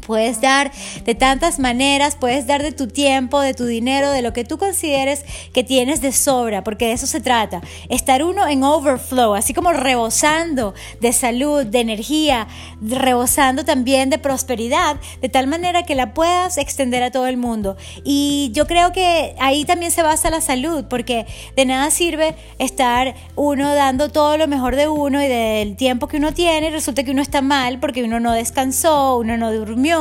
Puedes 0.06 0.40
dar 0.40 0.72
de 1.04 1.14
tantas 1.14 1.60
maneras, 1.60 2.16
puedes 2.18 2.46
dar 2.46 2.62
de 2.62 2.72
tu 2.72 2.88
tiempo, 2.88 3.40
de 3.40 3.54
tu 3.54 3.66
dinero, 3.66 4.10
de 4.10 4.20
lo 4.20 4.32
que 4.32 4.44
tú 4.44 4.58
consideres 4.58 5.24
que 5.52 5.62
tienes 5.62 6.00
de 6.00 6.10
sobra, 6.10 6.64
porque 6.64 6.86
de 6.86 6.92
eso 6.92 7.06
se 7.06 7.20
trata. 7.20 7.60
Estar 7.88 8.24
uno 8.24 8.48
en 8.48 8.64
overflow, 8.64 9.34
así 9.34 9.54
como 9.54 9.72
rebosando 9.72 10.74
de 11.00 11.12
salud, 11.12 11.64
de 11.64 11.80
energía, 11.80 12.48
rebosando 12.80 13.64
también 13.64 14.10
de 14.10 14.18
prosperidad, 14.18 14.96
de 15.20 15.28
tal 15.28 15.46
manera 15.46 15.84
que 15.84 15.94
la 15.94 16.14
puedas 16.14 16.58
extender 16.58 17.04
a 17.04 17.12
todo 17.12 17.28
el 17.28 17.36
mundo. 17.36 17.76
Y 18.02 18.50
yo 18.54 18.66
creo 18.66 18.92
que 18.92 19.36
ahí 19.38 19.64
también 19.64 19.92
se 19.92 20.02
basa 20.02 20.30
la 20.30 20.40
salud, 20.40 20.84
porque 20.90 21.26
de 21.54 21.64
nada 21.64 21.92
sirve 21.92 22.34
estar 22.58 23.14
uno 23.36 23.72
dando 23.76 24.08
todo 24.08 24.36
lo 24.36 24.48
mejor 24.48 24.74
de 24.74 24.88
uno 24.88 25.22
y 25.22 25.28
del 25.28 25.76
tiempo 25.76 26.08
que 26.08 26.16
uno 26.16 26.34
tiene, 26.34 26.70
resulta 26.70 27.04
que 27.04 27.12
uno 27.12 27.22
está 27.22 27.40
mal 27.40 27.78
porque 27.78 28.02
uno 28.02 28.18
no 28.18 28.32
descansó, 28.32 29.18
uno 29.18 29.36
no 29.36 29.52
durmió 29.52 29.91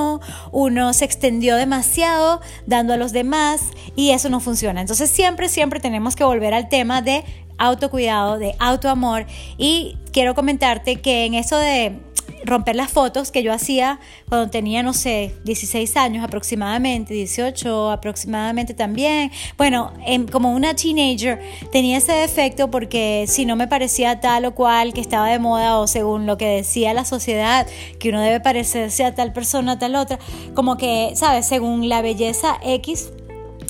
uno 0.51 0.93
se 0.93 1.05
extendió 1.05 1.55
demasiado 1.55 2.41
dando 2.65 2.93
a 2.93 2.97
los 2.97 3.11
demás 3.11 3.61
y 3.95 4.11
eso 4.11 4.29
no 4.29 4.39
funciona. 4.39 4.81
Entonces 4.81 5.09
siempre, 5.09 5.49
siempre 5.49 5.79
tenemos 5.79 6.15
que 6.15 6.23
volver 6.23 6.53
al 6.53 6.69
tema 6.69 7.01
de 7.01 7.23
autocuidado, 7.57 8.39
de 8.39 8.55
autoamor 8.59 9.25
y 9.57 9.97
quiero 10.11 10.33
comentarte 10.33 10.99
que 11.01 11.25
en 11.25 11.35
eso 11.35 11.57
de 11.57 11.99
romper 12.45 12.75
las 12.75 12.91
fotos 12.91 13.31
que 13.31 13.43
yo 13.43 13.53
hacía 13.53 13.99
cuando 14.27 14.49
tenía, 14.49 14.83
no 14.83 14.93
sé, 14.93 15.35
16 15.43 15.95
años 15.97 16.23
aproximadamente, 16.23 17.13
18 17.13 17.91
aproximadamente 17.91 18.73
también. 18.73 19.31
Bueno, 19.57 19.93
como 20.31 20.53
una 20.53 20.75
teenager 20.75 21.41
tenía 21.71 21.97
ese 21.97 22.13
defecto 22.13 22.71
porque 22.71 23.25
si 23.27 23.45
no 23.45 23.55
me 23.55 23.67
parecía 23.67 24.19
tal 24.19 24.45
o 24.45 24.55
cual 24.55 24.93
que 24.93 25.01
estaba 25.01 25.29
de 25.29 25.39
moda 25.39 25.77
o 25.77 25.87
según 25.87 26.25
lo 26.25 26.37
que 26.37 26.47
decía 26.47 26.93
la 26.93 27.05
sociedad, 27.05 27.67
que 27.99 28.09
uno 28.09 28.21
debe 28.21 28.39
parecerse 28.39 29.05
a 29.05 29.15
tal 29.15 29.33
persona, 29.33 29.73
a 29.73 29.79
tal 29.79 29.95
otra, 29.95 30.19
como 30.53 30.77
que, 30.77 31.11
¿sabes? 31.15 31.45
Según 31.45 31.89
la 31.89 32.01
belleza 32.01 32.59
X, 32.63 33.11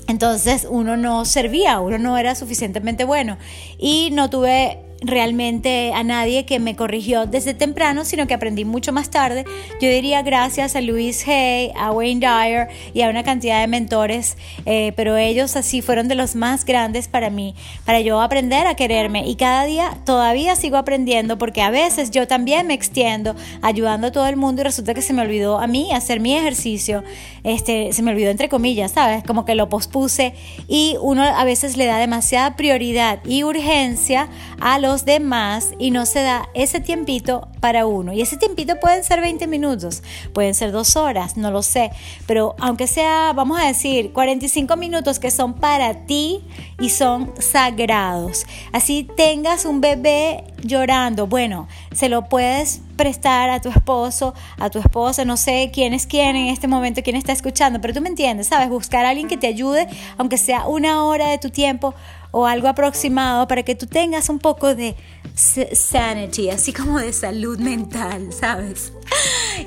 entonces 0.07 0.67
uno 0.69 0.97
no 0.97 1.25
servía, 1.25 1.79
uno 1.79 1.97
no 1.97 2.17
era 2.17 2.35
suficientemente 2.35 3.05
bueno 3.05 3.37
y 3.77 4.09
no 4.11 4.29
tuve 4.29 4.79
realmente 5.01 5.91
a 5.93 6.03
nadie 6.03 6.45
que 6.45 6.59
me 6.59 6.75
corrigió 6.75 7.25
desde 7.25 7.55
temprano, 7.55 8.05
sino 8.05 8.27
que 8.27 8.35
aprendí 8.35 8.65
mucho 8.65 8.93
más 8.93 9.09
tarde. 9.09 9.45
Yo 9.81 9.89
diría 9.89 10.21
gracias 10.21 10.75
a 10.75 10.81
Louise 10.81 11.29
Hay, 11.29 11.71
a 11.75 11.91
Wayne 11.91 12.19
Dyer 12.19 12.67
y 12.93 13.01
a 13.01 13.09
una 13.09 13.23
cantidad 13.23 13.59
de 13.59 13.67
mentores, 13.67 14.37
eh, 14.65 14.93
pero 14.95 15.17
ellos 15.17 15.55
así 15.55 15.81
fueron 15.81 16.07
de 16.07 16.15
los 16.15 16.35
más 16.35 16.65
grandes 16.65 17.07
para 17.07 17.31
mí, 17.31 17.55
para 17.85 17.99
yo 18.01 18.21
aprender 18.21 18.67
a 18.67 18.75
quererme. 18.75 19.27
Y 19.27 19.35
cada 19.35 19.65
día 19.65 19.97
todavía 20.05 20.55
sigo 20.55 20.77
aprendiendo 20.77 21.37
porque 21.37 21.63
a 21.63 21.71
veces 21.71 22.11
yo 22.11 22.27
también 22.27 22.67
me 22.67 22.75
extiendo 22.75 23.35
ayudando 23.63 24.07
a 24.07 24.11
todo 24.11 24.27
el 24.27 24.37
mundo 24.37 24.61
y 24.61 24.65
resulta 24.65 24.93
que 24.93 25.01
se 25.01 25.13
me 25.13 25.23
olvidó 25.23 25.59
a 25.59 25.65
mí 25.65 25.91
hacer 25.91 26.19
mi 26.19 26.35
ejercicio, 26.37 27.03
este, 27.43 27.91
se 27.91 28.03
me 28.03 28.11
olvidó 28.11 28.29
entre 28.29 28.49
comillas, 28.49 28.91
¿sabes? 28.91 29.23
Como 29.23 29.45
que 29.45 29.55
lo 29.55 29.67
pospuse 29.67 30.33
y 30.67 30.95
uno 31.01 31.23
a 31.23 31.43
veces 31.43 31.75
le 31.75 31.85
da 31.85 31.97
demasiada 31.97 32.55
prioridad 32.55 33.19
y 33.25 33.43
urgencia 33.43 34.29
a 34.59 34.77
los 34.91 35.05
demás 35.05 35.69
y 35.79 35.89
no 35.91 36.05
se 36.05 36.21
da 36.21 36.49
ese 36.53 36.81
tiempito 36.81 37.47
para 37.61 37.85
uno. 37.85 38.11
Y 38.11 38.19
ese 38.19 38.35
tiempito 38.35 38.77
pueden 38.81 39.05
ser 39.05 39.21
20 39.21 39.47
minutos, 39.47 40.03
pueden 40.33 40.53
ser 40.53 40.73
dos 40.73 40.97
horas, 40.97 41.37
no 41.37 41.49
lo 41.49 41.61
sé. 41.61 41.91
Pero 42.27 42.55
aunque 42.59 42.87
sea, 42.87 43.31
vamos 43.33 43.61
a 43.61 43.67
decir, 43.67 44.11
45 44.11 44.75
minutos 44.75 45.19
que 45.19 45.31
son 45.31 45.53
para 45.53 46.05
ti 46.05 46.43
y 46.77 46.89
son 46.89 47.31
sagrados. 47.39 48.45
Así 48.73 49.07
tengas 49.15 49.63
un 49.63 49.79
bebé 49.79 50.43
llorando, 50.61 51.25
bueno, 51.25 51.69
se 51.93 52.09
lo 52.09 52.27
puedes 52.27 52.81
prestar 52.97 53.49
a 53.49 53.61
tu 53.61 53.69
esposo, 53.69 54.33
a 54.59 54.69
tu 54.69 54.79
esposa, 54.79 55.23
no 55.23 55.37
sé 55.37 55.71
quién 55.73 55.93
es 55.93 56.05
quién 56.05 56.35
en 56.35 56.49
este 56.49 56.67
momento, 56.67 57.01
quién 57.01 57.15
está 57.15 57.31
escuchando, 57.31 57.79
pero 57.79 57.93
tú 57.93 58.01
me 58.01 58.09
entiendes, 58.09 58.47
¿sabes? 58.47 58.69
Buscar 58.69 59.05
a 59.05 59.09
alguien 59.09 59.27
que 59.27 59.37
te 59.37 59.47
ayude, 59.47 59.87
aunque 60.17 60.37
sea 60.37 60.67
una 60.67 61.05
hora 61.05 61.29
de 61.29 61.37
tu 61.37 61.49
tiempo 61.49 61.95
o 62.31 62.45
algo 62.45 62.67
aproximado 62.67 63.47
para 63.47 63.63
que 63.63 63.75
tú 63.75 63.85
tengas 63.87 64.29
un 64.29 64.39
poco 64.39 64.73
de 64.73 64.95
sanity, 65.35 66.49
así 66.49 66.73
como 66.73 66.99
de 66.99 67.13
salud 67.13 67.59
mental, 67.59 68.31
¿sabes? 68.33 68.93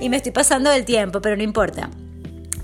Y 0.00 0.08
me 0.08 0.16
estoy 0.16 0.32
pasando 0.32 0.70
del 0.70 0.84
tiempo, 0.84 1.20
pero 1.20 1.36
no 1.36 1.42
importa. 1.42 1.90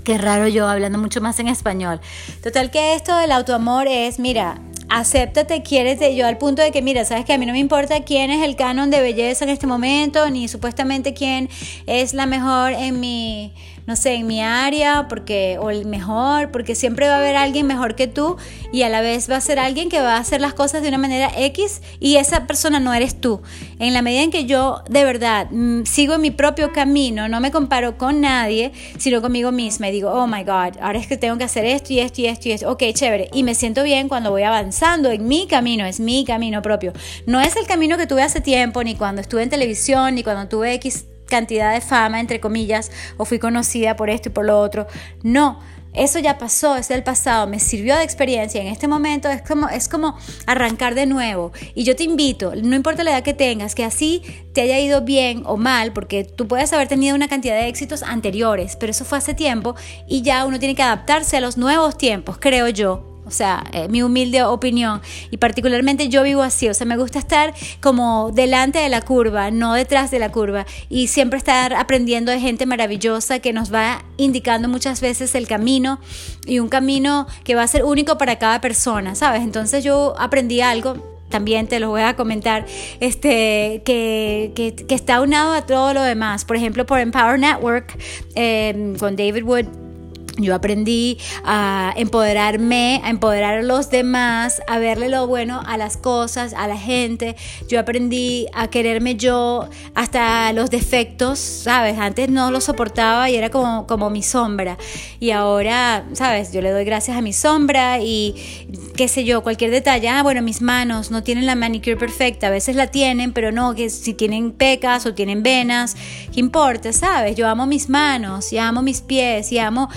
Qué 0.03 0.17
raro 0.17 0.47
yo 0.47 0.67
hablando 0.67 0.97
mucho 0.97 1.21
más 1.21 1.39
en 1.39 1.47
español. 1.47 2.01
Total 2.41 2.71
que 2.71 2.95
esto 2.95 3.15
del 3.17 3.31
autoamor 3.31 3.87
es, 3.87 4.17
mira, 4.17 4.59
acéptate, 4.89 5.61
quiérete, 5.61 6.15
yo 6.15 6.27
al 6.27 6.37
punto 6.37 6.61
de 6.61 6.71
que, 6.71 6.81
mira, 6.81 7.05
sabes 7.05 7.23
que 7.23 7.33
a 7.33 7.37
mí 7.37 7.45
no 7.45 7.53
me 7.53 7.59
importa 7.59 8.03
quién 8.03 8.31
es 8.31 8.43
el 8.43 8.55
canon 8.55 8.89
de 8.89 9.01
belleza 9.01 9.45
en 9.45 9.51
este 9.51 9.67
momento, 9.67 10.29
ni 10.29 10.47
supuestamente 10.47 11.13
quién 11.13 11.49
es 11.85 12.13
la 12.13 12.25
mejor 12.25 12.73
en 12.73 12.99
mi 12.99 13.53
no 13.91 13.97
sé, 13.97 14.13
en 14.13 14.25
mi 14.25 14.41
área, 14.41 15.09
porque, 15.09 15.57
o 15.59 15.69
el 15.69 15.85
mejor, 15.85 16.49
porque 16.49 16.75
siempre 16.75 17.09
va 17.09 17.15
a 17.15 17.17
haber 17.17 17.35
alguien 17.35 17.67
mejor 17.67 17.95
que 17.95 18.07
tú 18.07 18.37
y 18.71 18.83
a 18.83 18.89
la 18.89 19.01
vez 19.01 19.29
va 19.29 19.35
a 19.35 19.41
ser 19.41 19.59
alguien 19.59 19.89
que 19.89 19.99
va 19.99 20.15
a 20.15 20.19
hacer 20.19 20.39
las 20.39 20.53
cosas 20.53 20.81
de 20.81 20.87
una 20.87 20.97
manera 20.97 21.29
X 21.35 21.81
y 21.99 22.15
esa 22.15 22.47
persona 22.47 22.79
no 22.79 22.93
eres 22.93 23.19
tú. 23.19 23.41
En 23.79 23.93
la 23.93 24.01
medida 24.01 24.21
en 24.21 24.31
que 24.31 24.45
yo 24.45 24.81
de 24.89 25.03
verdad 25.03 25.47
mm, 25.51 25.83
sigo 25.83 26.17
mi 26.19 26.31
propio 26.31 26.71
camino, 26.71 27.27
no 27.27 27.41
me 27.41 27.51
comparo 27.51 27.97
con 27.97 28.21
nadie, 28.21 28.71
sino 28.97 29.21
conmigo 29.21 29.51
misma 29.51 29.89
y 29.89 29.91
digo, 29.91 30.09
oh 30.09 30.25
my 30.25 30.45
God, 30.45 30.77
ahora 30.81 30.97
es 30.97 31.07
que 31.07 31.17
tengo 31.17 31.37
que 31.37 31.43
hacer 31.43 31.65
esto 31.65 31.91
y 31.91 31.99
esto 31.99 32.21
y 32.21 32.27
esto 32.27 32.47
y 32.47 32.51
esto. 32.53 32.71
Ok, 32.71 32.83
chévere. 32.93 33.29
Y 33.33 33.43
me 33.43 33.55
siento 33.55 33.83
bien 33.83 34.07
cuando 34.07 34.31
voy 34.31 34.43
avanzando 34.43 35.11
en 35.11 35.27
mi 35.27 35.47
camino, 35.47 35.85
es 35.85 35.99
mi 35.99 36.23
camino 36.23 36.61
propio. 36.61 36.93
No 37.25 37.41
es 37.41 37.57
el 37.57 37.67
camino 37.67 37.97
que 37.97 38.07
tuve 38.07 38.23
hace 38.23 38.39
tiempo, 38.39 38.85
ni 38.85 38.95
cuando 38.95 39.19
estuve 39.19 39.43
en 39.43 39.49
televisión, 39.49 40.15
ni 40.15 40.23
cuando 40.23 40.47
tuve 40.47 40.75
X 40.75 41.07
cantidad 41.31 41.73
de 41.73 41.81
fama, 41.81 42.19
entre 42.19 42.39
comillas, 42.39 42.91
o 43.17 43.25
fui 43.25 43.39
conocida 43.39 43.95
por 43.95 44.11
esto 44.11 44.29
y 44.29 44.31
por 44.31 44.45
lo 44.45 44.59
otro. 44.59 44.85
No, 45.23 45.59
eso 45.93 46.19
ya 46.19 46.37
pasó, 46.37 46.77
es 46.77 46.87
del 46.87 47.03
pasado, 47.03 47.47
me 47.47 47.59
sirvió 47.59 47.97
de 47.97 48.03
experiencia. 48.03 48.61
En 48.61 48.67
este 48.67 48.87
momento 48.87 49.29
es 49.29 49.41
como, 49.41 49.67
es 49.67 49.89
como 49.89 50.17
arrancar 50.45 50.95
de 50.95 51.05
nuevo. 51.05 51.51
Y 51.75 51.83
yo 51.83 51.95
te 51.95 52.03
invito, 52.03 52.53
no 52.55 52.75
importa 52.75 53.03
la 53.03 53.11
edad 53.11 53.23
que 53.23 53.33
tengas, 53.33 53.75
que 53.75 53.83
así 53.83 54.21
te 54.53 54.61
haya 54.61 54.79
ido 54.79 55.01
bien 55.01 55.43
o 55.45 55.57
mal, 55.57 55.91
porque 55.91 56.23
tú 56.23 56.47
puedes 56.47 56.71
haber 56.71 56.87
tenido 56.87 57.15
una 57.15 57.27
cantidad 57.27 57.55
de 57.55 57.67
éxitos 57.67 58.03
anteriores, 58.03 58.77
pero 58.77 58.91
eso 58.91 59.03
fue 59.05 59.17
hace 59.17 59.33
tiempo 59.33 59.75
y 60.07 60.21
ya 60.21 60.45
uno 60.45 60.59
tiene 60.59 60.75
que 60.75 60.83
adaptarse 60.83 61.37
a 61.37 61.41
los 61.41 61.57
nuevos 61.57 61.97
tiempos, 61.97 62.37
creo 62.39 62.69
yo 62.69 63.10
o 63.31 63.33
sea, 63.33 63.63
eh, 63.71 63.87
mi 63.87 64.03
humilde 64.03 64.43
opinión. 64.43 65.01
Y 65.31 65.37
particularmente 65.37 66.09
yo 66.09 66.21
vivo 66.23 66.41
así, 66.41 66.67
o 66.67 66.73
sea, 66.73 66.85
me 66.85 66.97
gusta 66.97 67.17
estar 67.17 67.53
como 67.79 68.31
delante 68.33 68.79
de 68.79 68.89
la 68.89 69.01
curva, 69.01 69.51
no 69.51 69.73
detrás 69.73 70.11
de 70.11 70.19
la 70.19 70.31
curva. 70.33 70.65
Y 70.89 71.07
siempre 71.07 71.37
estar 71.37 71.73
aprendiendo 71.73 72.31
de 72.31 72.41
gente 72.41 72.65
maravillosa 72.65 73.39
que 73.39 73.53
nos 73.53 73.73
va 73.73 74.03
indicando 74.17 74.67
muchas 74.67 74.99
veces 74.99 75.33
el 75.33 75.47
camino 75.47 76.01
y 76.45 76.59
un 76.59 76.67
camino 76.67 77.25
que 77.45 77.55
va 77.55 77.63
a 77.63 77.67
ser 77.67 77.85
único 77.85 78.17
para 78.17 78.37
cada 78.37 78.59
persona, 78.59 79.15
¿sabes? 79.15 79.43
Entonces 79.43 79.81
yo 79.83 80.13
aprendí 80.19 80.59
algo 80.59 81.11
también 81.29 81.67
te 81.67 81.79
lo 81.79 81.87
voy 81.87 82.01
a 82.01 82.17
comentar, 82.17 82.65
este, 82.99 83.83
que, 83.85 84.51
que, 84.53 84.93
está 84.93 85.21
unado 85.21 85.53
a 85.53 85.65
todo 85.65 85.93
lo 85.93 86.01
demás. 86.01 86.43
Por 86.43 86.57
ejemplo, 86.57 86.85
por 86.85 86.99
Empower 86.99 87.39
Network, 87.39 87.97
eh, 88.35 88.93
con 88.99 89.15
David 89.15 89.45
Wood 89.45 89.90
yo 90.37 90.55
aprendí 90.55 91.17
a 91.43 91.93
empoderarme, 91.97 93.01
a 93.03 93.09
empoderar 93.09 93.59
a 93.59 93.61
los 93.61 93.89
demás, 93.89 94.61
a 94.67 94.79
verle 94.79 95.09
lo 95.09 95.27
bueno 95.27 95.61
a 95.65 95.77
las 95.77 95.97
cosas, 95.97 96.53
a 96.53 96.67
la 96.67 96.77
gente. 96.77 97.35
Yo 97.67 97.79
aprendí 97.79 98.47
a 98.53 98.69
quererme 98.69 99.15
yo 99.15 99.67
hasta 99.93 100.53
los 100.53 100.69
defectos, 100.69 101.39
¿sabes? 101.39 101.97
Antes 101.99 102.29
no 102.29 102.49
los 102.49 102.63
soportaba 102.63 103.29
y 103.29 103.35
era 103.35 103.49
como, 103.49 103.87
como 103.87 104.09
mi 104.09 104.23
sombra. 104.23 104.77
Y 105.19 105.31
ahora, 105.31 106.05
¿sabes? 106.13 106.53
Yo 106.53 106.61
le 106.61 106.71
doy 106.71 106.85
gracias 106.85 107.17
a 107.17 107.21
mi 107.21 107.33
sombra 107.33 107.99
y 107.99 108.67
qué 108.95 109.07
sé 109.07 109.25
yo, 109.25 109.43
cualquier 109.43 109.71
detalle. 109.71 110.07
Ah, 110.07 110.23
bueno, 110.23 110.41
mis 110.41 110.61
manos 110.61 111.11
no 111.11 111.23
tienen 111.23 111.45
la 111.45 111.55
manicure 111.55 111.97
perfecta. 111.97 112.47
A 112.47 112.51
veces 112.51 112.75
la 112.75 112.87
tienen, 112.87 113.33
pero 113.33 113.51
no, 113.51 113.75
que 113.75 113.89
si 113.89 114.13
tienen 114.13 114.51
pecas 114.53 115.05
o 115.05 115.13
tienen 115.13 115.43
venas, 115.43 115.95
¿qué 116.33 116.39
importa? 116.39 116.93
¿Sabes? 116.93 117.35
Yo 117.35 117.47
amo 117.47 117.65
mis 117.65 117.89
manos 117.89 118.53
y 118.53 118.57
amo 118.57 118.81
mis 118.81 119.01
pies 119.01 119.51
y 119.51 119.59
amo 119.59 119.89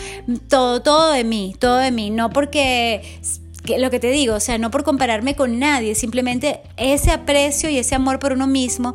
todo, 0.48 0.82
todo 0.82 1.12
de 1.12 1.24
mí, 1.24 1.54
todo 1.58 1.76
de 1.76 1.90
mí, 1.90 2.10
no 2.10 2.30
porque 2.30 3.02
lo 3.78 3.90
que 3.90 3.98
te 3.98 4.10
digo, 4.10 4.34
o 4.34 4.40
sea, 4.40 4.58
no 4.58 4.70
por 4.70 4.84
compararme 4.84 5.36
con 5.36 5.58
nadie, 5.58 5.94
simplemente 5.94 6.60
ese 6.76 7.10
aprecio 7.10 7.70
y 7.70 7.78
ese 7.78 7.94
amor 7.94 8.18
por 8.18 8.32
uno 8.32 8.46
mismo 8.46 8.94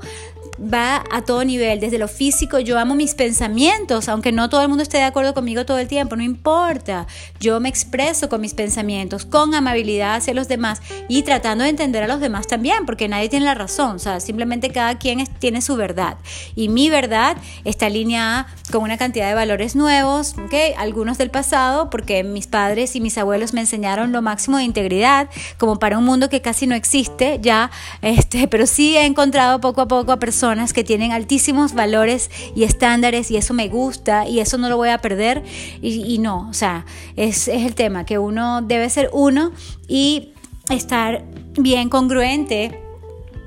va 0.62 1.04
a 1.12 1.22
todo 1.22 1.44
nivel, 1.44 1.80
desde 1.80 1.98
lo 1.98 2.08
físico, 2.08 2.60
yo 2.60 2.78
amo 2.78 2.96
mis 2.96 3.16
pensamientos, 3.16 4.10
aunque 4.10 4.32
no 4.32 4.50
todo 4.50 4.62
el 4.62 4.68
mundo 4.68 4.84
esté 4.84 4.98
de 4.98 5.04
acuerdo 5.04 5.34
conmigo 5.34 5.66
todo 5.66 5.80
el 5.80 5.88
tiempo, 5.88 6.16
no 6.16 6.24
importa, 6.24 7.08
yo 7.40 7.60
me 7.60 7.70
expreso 7.70 8.30
con 8.30 8.42
mis 8.42 8.54
pensamientos, 8.54 9.26
con 9.26 9.56
amabilidad 9.56 10.16
hacia 10.16 10.34
los 10.34 10.48
demás 10.48 10.82
y 11.08 11.24
tratando 11.24 11.64
de 11.64 11.70
entender 11.70 12.04
a 12.04 12.08
los 12.08 12.20
demás 12.20 12.48
también, 12.48 12.86
porque 12.86 13.08
nadie 13.08 13.30
tiene 13.30 13.46
la 13.46 13.54
razón, 13.54 13.96
o 13.96 14.00
sea, 14.00 14.20
simplemente 14.20 14.70
cada 14.70 14.98
quien 14.98 15.26
tiene 15.40 15.62
su 15.62 15.76
verdad 15.76 16.18
y 16.56 16.70
mi 16.70 16.90
verdad 16.90 17.38
está 17.64 17.86
alineada 17.86 18.48
con 18.72 18.84
una 18.84 18.98
cantidad 18.98 19.30
de 19.30 19.36
valores 19.36 19.76
nuevos, 19.76 20.36
¿okay? 20.46 20.74
algunos 20.78 21.18
del 21.18 21.30
pasado, 21.30 21.90
porque 21.90 22.24
mis 22.24 22.48
padres 22.48 22.96
y 22.96 23.02
mis 23.02 23.18
abuelos 23.18 23.54
me 23.54 23.62
enseñaron 23.62 24.12
lo 24.12 24.22
máximo 24.22 24.58
de 24.58 24.64
integridad, 24.64 25.30
como 25.58 25.80
para 25.80 25.98
un 25.98 26.06
mundo 26.06 26.30
que 26.30 26.42
casi 26.42 26.68
no 26.68 26.76
existe 26.76 27.40
ya, 27.42 27.72
este, 28.02 28.48
pero 28.48 28.68
sí 28.68 28.98
he 28.98 29.06
encontrado 29.06 29.62
poco 29.62 29.82
a 29.82 29.88
poco 29.88 30.12
a 30.12 30.20
personas 30.20 30.49
personas 30.50 30.74
que 30.74 30.84
tienen 30.84 31.12
altísimos 31.12 31.76
valores 31.76 32.32
y 32.56 32.64
estándares 32.64 33.30
y 33.30 33.38
eso 33.38 33.54
me 33.54 33.68
gusta 33.68 34.28
y 34.28 34.40
eso 34.40 34.58
no 34.58 34.68
lo 34.68 34.78
voy 34.78 34.90
a 34.90 34.98
perder 34.98 35.44
y, 35.80 36.18
no, 36.18 36.50
o 36.50 36.54
sea, 36.54 36.88
es, 37.16 37.48
es 37.48 37.66
el 37.68 37.76
tema, 37.76 38.04
que 38.04 38.18
uno 38.18 38.64
debe 38.64 38.90
ser 38.90 39.12
uno 39.14 39.52
y 39.88 40.34
estar 40.72 41.24
bien 41.56 41.90
congruente 41.90 42.89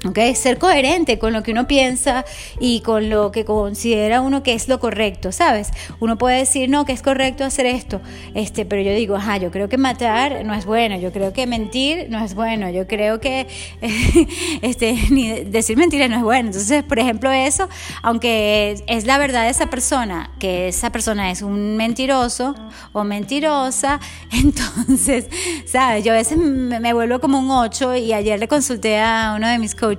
Okay, 0.05 0.35
ser 0.35 0.59
coherente 0.59 1.21
con 1.21 1.33
lo 1.33 1.45
que 1.45 1.53
uno 1.53 1.69
piensa 1.69 2.25
y 2.59 2.81
con 2.81 3.09
lo 3.09 3.31
que 3.31 3.45
considera 3.45 4.21
uno 4.21 4.43
que 4.43 4.53
es 4.53 4.67
lo 4.67 4.81
correcto, 4.81 5.31
¿sabes? 5.31 5.71
Uno 6.01 6.19
puede 6.19 6.39
decir, 6.39 6.69
no, 6.69 6.85
que 6.85 6.93
es 6.93 7.03
correcto 7.03 7.45
hacer 7.45 7.67
esto, 7.67 8.01
este, 8.35 8.65
pero 8.65 8.83
yo 8.83 8.93
digo, 8.93 9.15
ajá, 9.15 9.37
yo 9.37 9.53
creo 9.53 9.69
que 9.69 9.79
matar 9.79 10.45
no 10.45 10.55
es 10.55 10.67
bueno, 10.67 10.99
yo 10.99 11.13
creo 11.13 11.33
que 11.33 11.47
mentir 11.47 12.07
no 12.11 12.25
es 12.25 12.35
bueno, 12.35 12.69
yo 12.69 12.89
creo 12.89 13.21
que 13.21 13.47
este, 14.63 14.99
ni 15.11 15.45
decir 15.45 15.77
mentiras 15.77 16.11
no 16.11 16.17
es 16.17 16.23
bueno. 16.23 16.49
Entonces, 16.49 16.83
por 16.83 16.99
ejemplo, 16.99 17.31
eso, 17.31 17.69
aunque 18.03 18.83
es 18.89 19.07
la 19.07 19.19
verdad 19.19 19.45
de 19.45 19.51
esa 19.51 19.71
persona, 19.71 20.31
que 20.41 20.67
esa 20.67 20.91
persona 20.91 21.31
es 21.31 21.43
un 21.43 21.77
mentiroso 21.77 22.57
o 22.93 23.05
mentirosa, 23.05 24.01
entonces, 24.33 25.27
¿sabes? 25.65 26.05
Yo 26.05 26.13
a 26.13 26.17
veces 26.17 26.39
me, 26.39 26.81
me 26.81 26.93
vuelvo 26.93 27.21
como 27.21 27.39
un 27.39 27.53
8 27.53 27.95
y 27.95 28.13
ayer 28.13 28.41
le 28.41 28.49
consulté 28.49 28.99
a 28.99 29.35
uno 29.37 29.47
de 29.47 29.59
mis 29.61 29.77
coaches, 29.77 29.92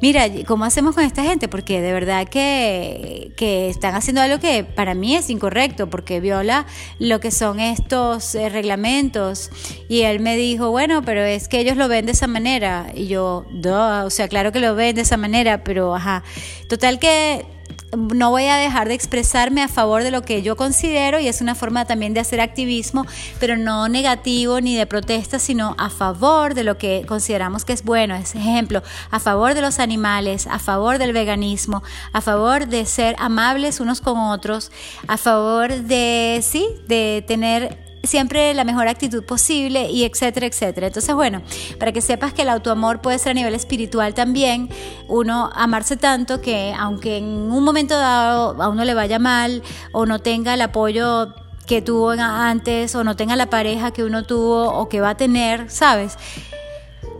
mira, 0.00 0.26
¿cómo 0.46 0.64
hacemos 0.64 0.94
con 0.94 1.04
esta 1.04 1.22
gente? 1.22 1.48
Porque 1.48 1.80
de 1.80 1.92
verdad 1.92 2.28
que, 2.28 3.32
que, 3.36 3.68
están 3.68 3.94
haciendo 3.94 4.20
algo 4.20 4.38
que 4.38 4.64
para 4.64 4.94
mí 4.94 5.16
es 5.16 5.30
incorrecto, 5.30 5.88
porque 5.88 6.20
viola 6.20 6.66
lo 6.98 7.20
que 7.20 7.30
son 7.30 7.60
estos 7.60 8.34
eh, 8.34 8.48
reglamentos. 8.48 9.50
Y 9.88 10.02
él 10.02 10.20
me 10.20 10.36
dijo, 10.36 10.70
bueno, 10.70 11.02
pero 11.02 11.22
es 11.22 11.48
que 11.48 11.60
ellos 11.60 11.76
lo 11.76 11.88
ven 11.88 12.06
de 12.06 12.12
esa 12.12 12.26
manera. 12.26 12.86
Y 12.94 13.06
yo, 13.06 13.46
o 13.64 14.10
sea, 14.10 14.28
claro 14.28 14.52
que 14.52 14.60
lo 14.60 14.74
ven 14.74 14.96
de 14.96 15.02
esa 15.02 15.16
manera, 15.16 15.64
pero 15.64 15.94
ajá. 15.94 16.22
Total 16.68 16.98
que 16.98 17.55
no 17.96 18.30
voy 18.30 18.46
a 18.46 18.56
dejar 18.56 18.88
de 18.88 18.94
expresarme 18.94 19.62
a 19.62 19.68
favor 19.68 20.02
de 20.02 20.10
lo 20.10 20.22
que 20.22 20.42
yo 20.42 20.56
considero 20.56 21.20
y 21.20 21.28
es 21.28 21.40
una 21.40 21.54
forma 21.54 21.84
también 21.84 22.14
de 22.14 22.20
hacer 22.20 22.40
activismo, 22.40 23.06
pero 23.38 23.56
no 23.56 23.88
negativo 23.88 24.60
ni 24.60 24.76
de 24.76 24.86
protesta, 24.86 25.38
sino 25.38 25.74
a 25.78 25.90
favor 25.90 26.54
de 26.54 26.64
lo 26.64 26.78
que 26.78 27.04
consideramos 27.06 27.64
que 27.64 27.72
es 27.72 27.84
bueno. 27.84 28.14
Es 28.14 28.34
ejemplo, 28.34 28.82
a 29.10 29.20
favor 29.20 29.54
de 29.54 29.60
los 29.60 29.78
animales, 29.78 30.46
a 30.46 30.58
favor 30.58 30.98
del 30.98 31.12
veganismo, 31.12 31.82
a 32.12 32.20
favor 32.20 32.66
de 32.66 32.84
ser 32.86 33.16
amables 33.18 33.80
unos 33.80 34.00
con 34.00 34.18
otros, 34.18 34.70
a 35.06 35.16
favor 35.16 35.72
de, 35.72 36.40
sí, 36.42 36.66
de 36.86 37.24
tener 37.26 37.85
siempre 38.06 38.54
la 38.54 38.64
mejor 38.64 38.88
actitud 38.88 39.24
posible 39.24 39.90
y 39.90 40.04
etcétera, 40.04 40.46
etcétera. 40.46 40.88
Entonces, 40.88 41.14
bueno, 41.14 41.42
para 41.78 41.92
que 41.92 42.00
sepas 42.00 42.32
que 42.32 42.42
el 42.42 42.48
autoamor 42.48 43.00
puede 43.00 43.18
ser 43.18 43.30
a 43.30 43.34
nivel 43.34 43.54
espiritual 43.54 44.14
también, 44.14 44.68
uno 45.08 45.50
amarse 45.54 45.96
tanto 45.96 46.40
que 46.40 46.74
aunque 46.78 47.18
en 47.18 47.24
un 47.24 47.64
momento 47.64 47.96
dado 47.96 48.60
a 48.62 48.68
uno 48.68 48.84
le 48.84 48.94
vaya 48.94 49.18
mal 49.18 49.62
o 49.92 50.06
no 50.06 50.20
tenga 50.20 50.54
el 50.54 50.62
apoyo 50.62 51.34
que 51.66 51.82
tuvo 51.82 52.10
antes 52.10 52.94
o 52.94 53.04
no 53.04 53.16
tenga 53.16 53.36
la 53.36 53.50
pareja 53.50 53.90
que 53.90 54.04
uno 54.04 54.24
tuvo 54.24 54.72
o 54.72 54.88
que 54.88 55.00
va 55.00 55.10
a 55.10 55.16
tener, 55.16 55.70
¿sabes? 55.70 56.16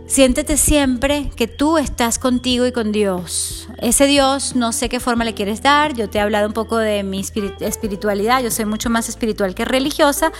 Siéntete 0.07 0.55
siempre 0.55 1.31
que 1.35 1.47
tú 1.47 1.77
estás 1.77 2.17
contigo 2.17 2.65
y 2.65 2.71
con 2.71 2.93
Dios. 2.93 3.66
Ese 3.79 4.07
Dios 4.07 4.55
no 4.55 4.71
sé 4.71 4.89
qué 4.89 4.99
forma 4.99 5.23
le 5.23 5.33
quieres 5.33 5.61
dar. 5.61 5.93
Yo 5.93 6.09
te 6.09 6.17
he 6.17 6.21
hablado 6.21 6.47
un 6.47 6.53
poco 6.53 6.77
de 6.77 7.03
mi 7.03 7.19
espiritualidad. 7.19 8.41
Yo 8.41 8.51
soy 8.51 8.65
mucho 8.65 8.89
más 8.89 9.09
espiritual 9.09 9.55
que 9.55 9.65
religiosa 9.65 10.31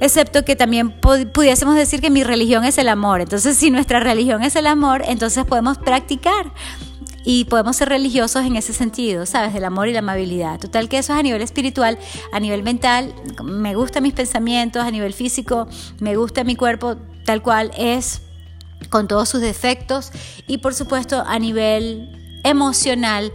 excepto 0.00 0.44
que 0.44 0.56
también 0.56 0.90
pudiésemos 1.00 1.76
decir 1.76 2.00
que 2.00 2.10
mi 2.10 2.24
religión 2.24 2.64
es 2.64 2.78
el 2.78 2.88
amor. 2.88 3.20
Entonces, 3.20 3.56
si 3.56 3.70
nuestra 3.70 4.00
religión 4.00 4.42
es 4.42 4.56
el 4.56 4.66
amor, 4.66 5.02
entonces 5.06 5.44
podemos 5.44 5.78
practicar 5.78 6.52
y 7.24 7.44
podemos 7.46 7.76
ser 7.76 7.88
religiosos 7.88 8.44
en 8.44 8.56
ese 8.56 8.72
sentido, 8.72 9.24
¿sabes? 9.24 9.54
Del 9.54 9.64
amor 9.64 9.88
y 9.88 9.92
la 9.92 10.00
amabilidad. 10.00 10.60
Total 10.60 10.88
que 10.88 10.98
eso 10.98 11.14
es 11.14 11.18
a 11.18 11.22
nivel 11.22 11.40
espiritual, 11.40 11.98
a 12.32 12.40
nivel 12.40 12.62
mental, 12.62 13.14
me 13.42 13.74
gustan 13.74 14.02
mis 14.02 14.12
pensamientos, 14.12 14.84
a 14.84 14.90
nivel 14.90 15.14
físico, 15.14 15.66
me 16.00 16.16
gusta 16.16 16.44
mi 16.44 16.54
cuerpo 16.54 16.96
tal 17.24 17.42
cual 17.42 17.70
es, 17.78 18.20
con 18.90 19.08
todos 19.08 19.30
sus 19.30 19.40
defectos 19.40 20.12
y 20.46 20.58
por 20.58 20.74
supuesto 20.74 21.24
a 21.26 21.38
nivel 21.38 22.23
emocional 22.44 23.32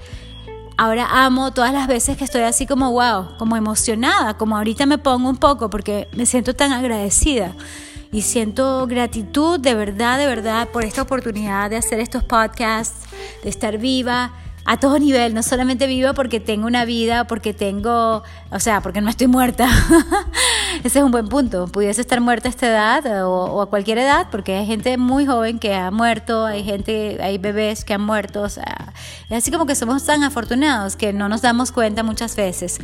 ahora 0.79 1.25
amo 1.25 1.51
todas 1.51 1.73
las 1.73 1.87
veces 1.87 2.15
que 2.15 2.23
estoy 2.23 2.43
así 2.43 2.65
como 2.65 2.89
wow, 2.93 3.37
como 3.37 3.57
emocionada, 3.57 4.37
como 4.37 4.55
ahorita 4.55 4.85
me 4.85 4.97
pongo 4.97 5.29
un 5.29 5.35
poco 5.35 5.69
porque 5.69 6.07
me 6.13 6.25
siento 6.25 6.55
tan 6.55 6.71
agradecida 6.71 7.53
y 8.13 8.21
siento 8.21 8.87
gratitud 8.87 9.59
de 9.59 9.73
verdad, 9.73 10.17
de 10.17 10.25
verdad 10.25 10.69
por 10.69 10.85
esta 10.85 11.01
oportunidad 11.01 11.69
de 11.69 11.75
hacer 11.75 11.99
estos 11.99 12.23
podcasts, 12.23 13.09
de 13.43 13.49
estar 13.49 13.77
viva 13.77 14.31
a 14.63 14.77
todo 14.77 14.99
nivel, 14.99 15.33
no 15.33 15.43
solamente 15.43 15.85
viva 15.85 16.13
porque 16.13 16.39
tengo 16.39 16.65
una 16.65 16.85
vida, 16.85 17.27
porque 17.27 17.53
tengo, 17.53 18.23
o 18.49 18.59
sea, 18.59 18.81
porque 18.81 19.01
no 19.01 19.09
estoy 19.09 19.27
muerta. 19.27 19.67
Ese 20.83 20.99
es 20.99 21.05
un 21.05 21.11
buen 21.11 21.27
punto. 21.27 21.67
Pudiese 21.67 21.99
estar 21.99 22.21
muerta 22.21 22.47
a 22.47 22.51
esta 22.51 22.67
edad 22.67 23.27
o, 23.27 23.61
a 23.61 23.69
cualquier 23.69 23.97
edad, 23.97 24.27
porque 24.31 24.55
hay 24.55 24.65
gente 24.65 24.97
muy 24.97 25.25
joven 25.25 25.59
que 25.59 25.73
ha 25.73 25.91
muerto, 25.91 26.45
hay 26.45 26.63
gente, 26.63 27.17
hay 27.21 27.37
bebés 27.37 27.83
que 27.83 27.93
han 27.93 28.01
muerto. 28.01 28.41
O 28.41 28.49
sea, 28.49 28.93
es 29.29 29.37
así 29.37 29.51
como 29.51 29.65
que 29.65 29.75
somos 29.75 30.05
tan 30.05 30.23
afortunados 30.23 30.95
que 30.95 31.11
no 31.11 31.27
nos 31.27 31.41
damos 31.41 31.71
cuenta 31.73 32.03
muchas 32.03 32.35
veces. 32.35 32.79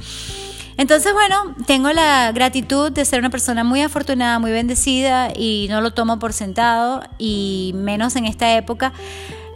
Entonces, 0.78 1.14
bueno, 1.14 1.56
tengo 1.68 1.94
la 1.94 2.34
gratitud 2.34 2.92
de 2.92 3.06
ser 3.06 3.20
una 3.20 3.30
persona 3.30 3.64
muy 3.64 3.82
afortunada, 3.82 4.40
muy 4.40 4.52
bendecida 4.52 5.30
y 5.34 5.68
no 5.70 5.80
lo 5.80 5.94
tomo 5.94 6.20
por 6.20 6.34
sentado 6.34 7.02
y 7.18 7.72
menos 7.76 8.18
en 8.18 8.26
esta 8.26 8.58
época 8.58 8.92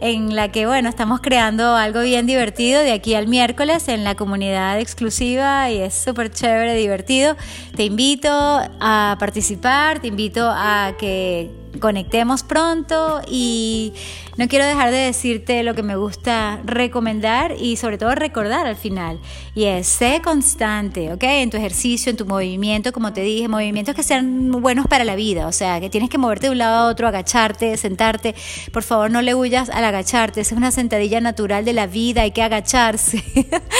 en 0.00 0.34
la 0.34 0.50
que, 0.50 0.66
bueno, 0.66 0.88
estamos 0.88 1.20
creando 1.20 1.76
algo 1.76 2.00
bien 2.00 2.26
divertido 2.26 2.80
de 2.80 2.92
aquí 2.92 3.14
al 3.14 3.26
miércoles 3.26 3.88
en 3.88 4.04
la 4.04 4.14
comunidad 4.14 4.80
exclusiva 4.80 5.70
y 5.70 5.78
es 5.78 5.94
súper 5.94 6.30
chévere, 6.30 6.74
divertido. 6.74 7.36
Te 7.76 7.84
invito 7.84 8.30
a 8.30 9.16
participar, 9.18 10.00
te 10.00 10.08
invito 10.08 10.48
a 10.50 10.94
que 10.98 11.59
conectemos 11.78 12.42
pronto 12.42 13.20
y 13.28 13.92
no 14.36 14.48
quiero 14.48 14.64
dejar 14.64 14.90
de 14.90 14.96
decirte 14.96 15.62
lo 15.62 15.74
que 15.74 15.82
me 15.82 15.96
gusta 15.96 16.60
recomendar 16.64 17.54
y 17.58 17.76
sobre 17.76 17.98
todo 17.98 18.14
recordar 18.14 18.66
al 18.66 18.76
final. 18.76 19.20
Y 19.54 19.64
es, 19.64 19.86
sé 19.86 20.20
constante, 20.22 21.12
¿ok? 21.12 21.22
En 21.22 21.50
tu 21.50 21.56
ejercicio, 21.56 22.10
en 22.10 22.16
tu 22.16 22.26
movimiento, 22.26 22.92
como 22.92 23.12
te 23.12 23.20
dije, 23.20 23.48
movimientos 23.48 23.94
que 23.94 24.02
sean 24.02 24.50
buenos 24.50 24.86
para 24.86 25.04
la 25.04 25.14
vida, 25.14 25.46
o 25.46 25.52
sea, 25.52 25.80
que 25.80 25.90
tienes 25.90 26.10
que 26.10 26.18
moverte 26.18 26.46
de 26.46 26.52
un 26.52 26.58
lado 26.58 26.76
a 26.76 26.90
otro, 26.90 27.06
agacharte, 27.06 27.76
sentarte. 27.76 28.34
Por 28.72 28.82
favor, 28.82 29.10
no 29.10 29.22
le 29.22 29.34
huyas 29.34 29.70
al 29.70 29.84
agacharte, 29.84 30.40
es 30.40 30.52
una 30.52 30.70
sentadilla 30.70 31.20
natural 31.20 31.64
de 31.64 31.72
la 31.72 31.86
vida, 31.86 32.22
hay 32.22 32.32
que 32.32 32.42
agacharse. 32.42 33.22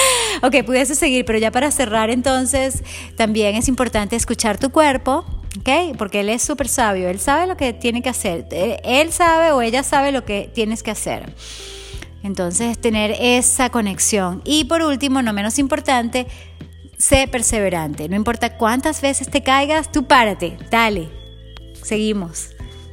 ok, 0.42 0.64
pudiese 0.64 0.94
seguir, 0.94 1.24
pero 1.24 1.38
ya 1.38 1.50
para 1.50 1.70
cerrar 1.70 2.11
entonces, 2.11 2.85
también 3.16 3.57
es 3.57 3.68
importante 3.68 4.16
escuchar 4.16 4.59
tu 4.59 4.70
cuerpo 4.70 5.24
¿ok? 5.59 5.97
Porque 5.99 6.21
él 6.21 6.29
es 6.29 6.43
súper 6.43 6.69
sabio, 6.69 7.09
él 7.09 7.19
sabe 7.19 7.47
lo 7.47 7.57
que 7.57 7.73
tiene 7.73 8.03
que 8.03 8.09
hacer, 8.09 8.47
él 8.85 9.13
sabe 9.13 9.53
o 9.53 9.63
ella 9.63 9.83
sabe 9.83 10.13
lo 10.13 10.25
que 10.25 10.51
tienes 10.55 10.83
que 10.83 10.91
hacer. 10.91 11.35
Entonces, 12.23 12.79
tener 12.79 13.17
esa 13.19 13.71
conexión. 13.71 14.43
Y 14.45 14.65
por 14.65 14.83
último, 14.83 15.23
no 15.23 15.33
menos 15.33 15.59
importante, 15.59 16.27
sé 16.99 17.27
perseverante. 17.29 18.09
No 18.09 18.17
importa 18.17 18.59
cuántas 18.59 19.01
veces 19.01 19.31
te 19.31 19.43
caigas, 19.43 19.91
tú 19.91 20.05
párate, 20.05 20.59
dale, 20.71 21.09
seguimos. 21.83 22.51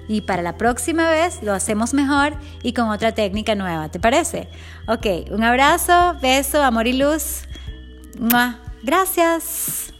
Y 0.08 0.22
para 0.22 0.41
la 0.41 0.56
próxima 0.56 1.10
vez 1.10 1.43
lo 1.43 1.54
hacemos 1.54 1.93
mejor 1.93 2.38
y 2.63 2.72
con 2.72 2.89
otra 2.89 3.12
técnica 3.12 3.56
nueva, 3.56 3.89
¿te 3.89 4.00
parece? 4.00 4.48
Ok, 4.88 5.06
un 5.32 5.43
abrazo, 5.43 6.15
beso, 6.22 6.63
amor 6.63 6.88
y 6.88 6.93
luz. 6.93 7.41
Gracias. 8.84 9.96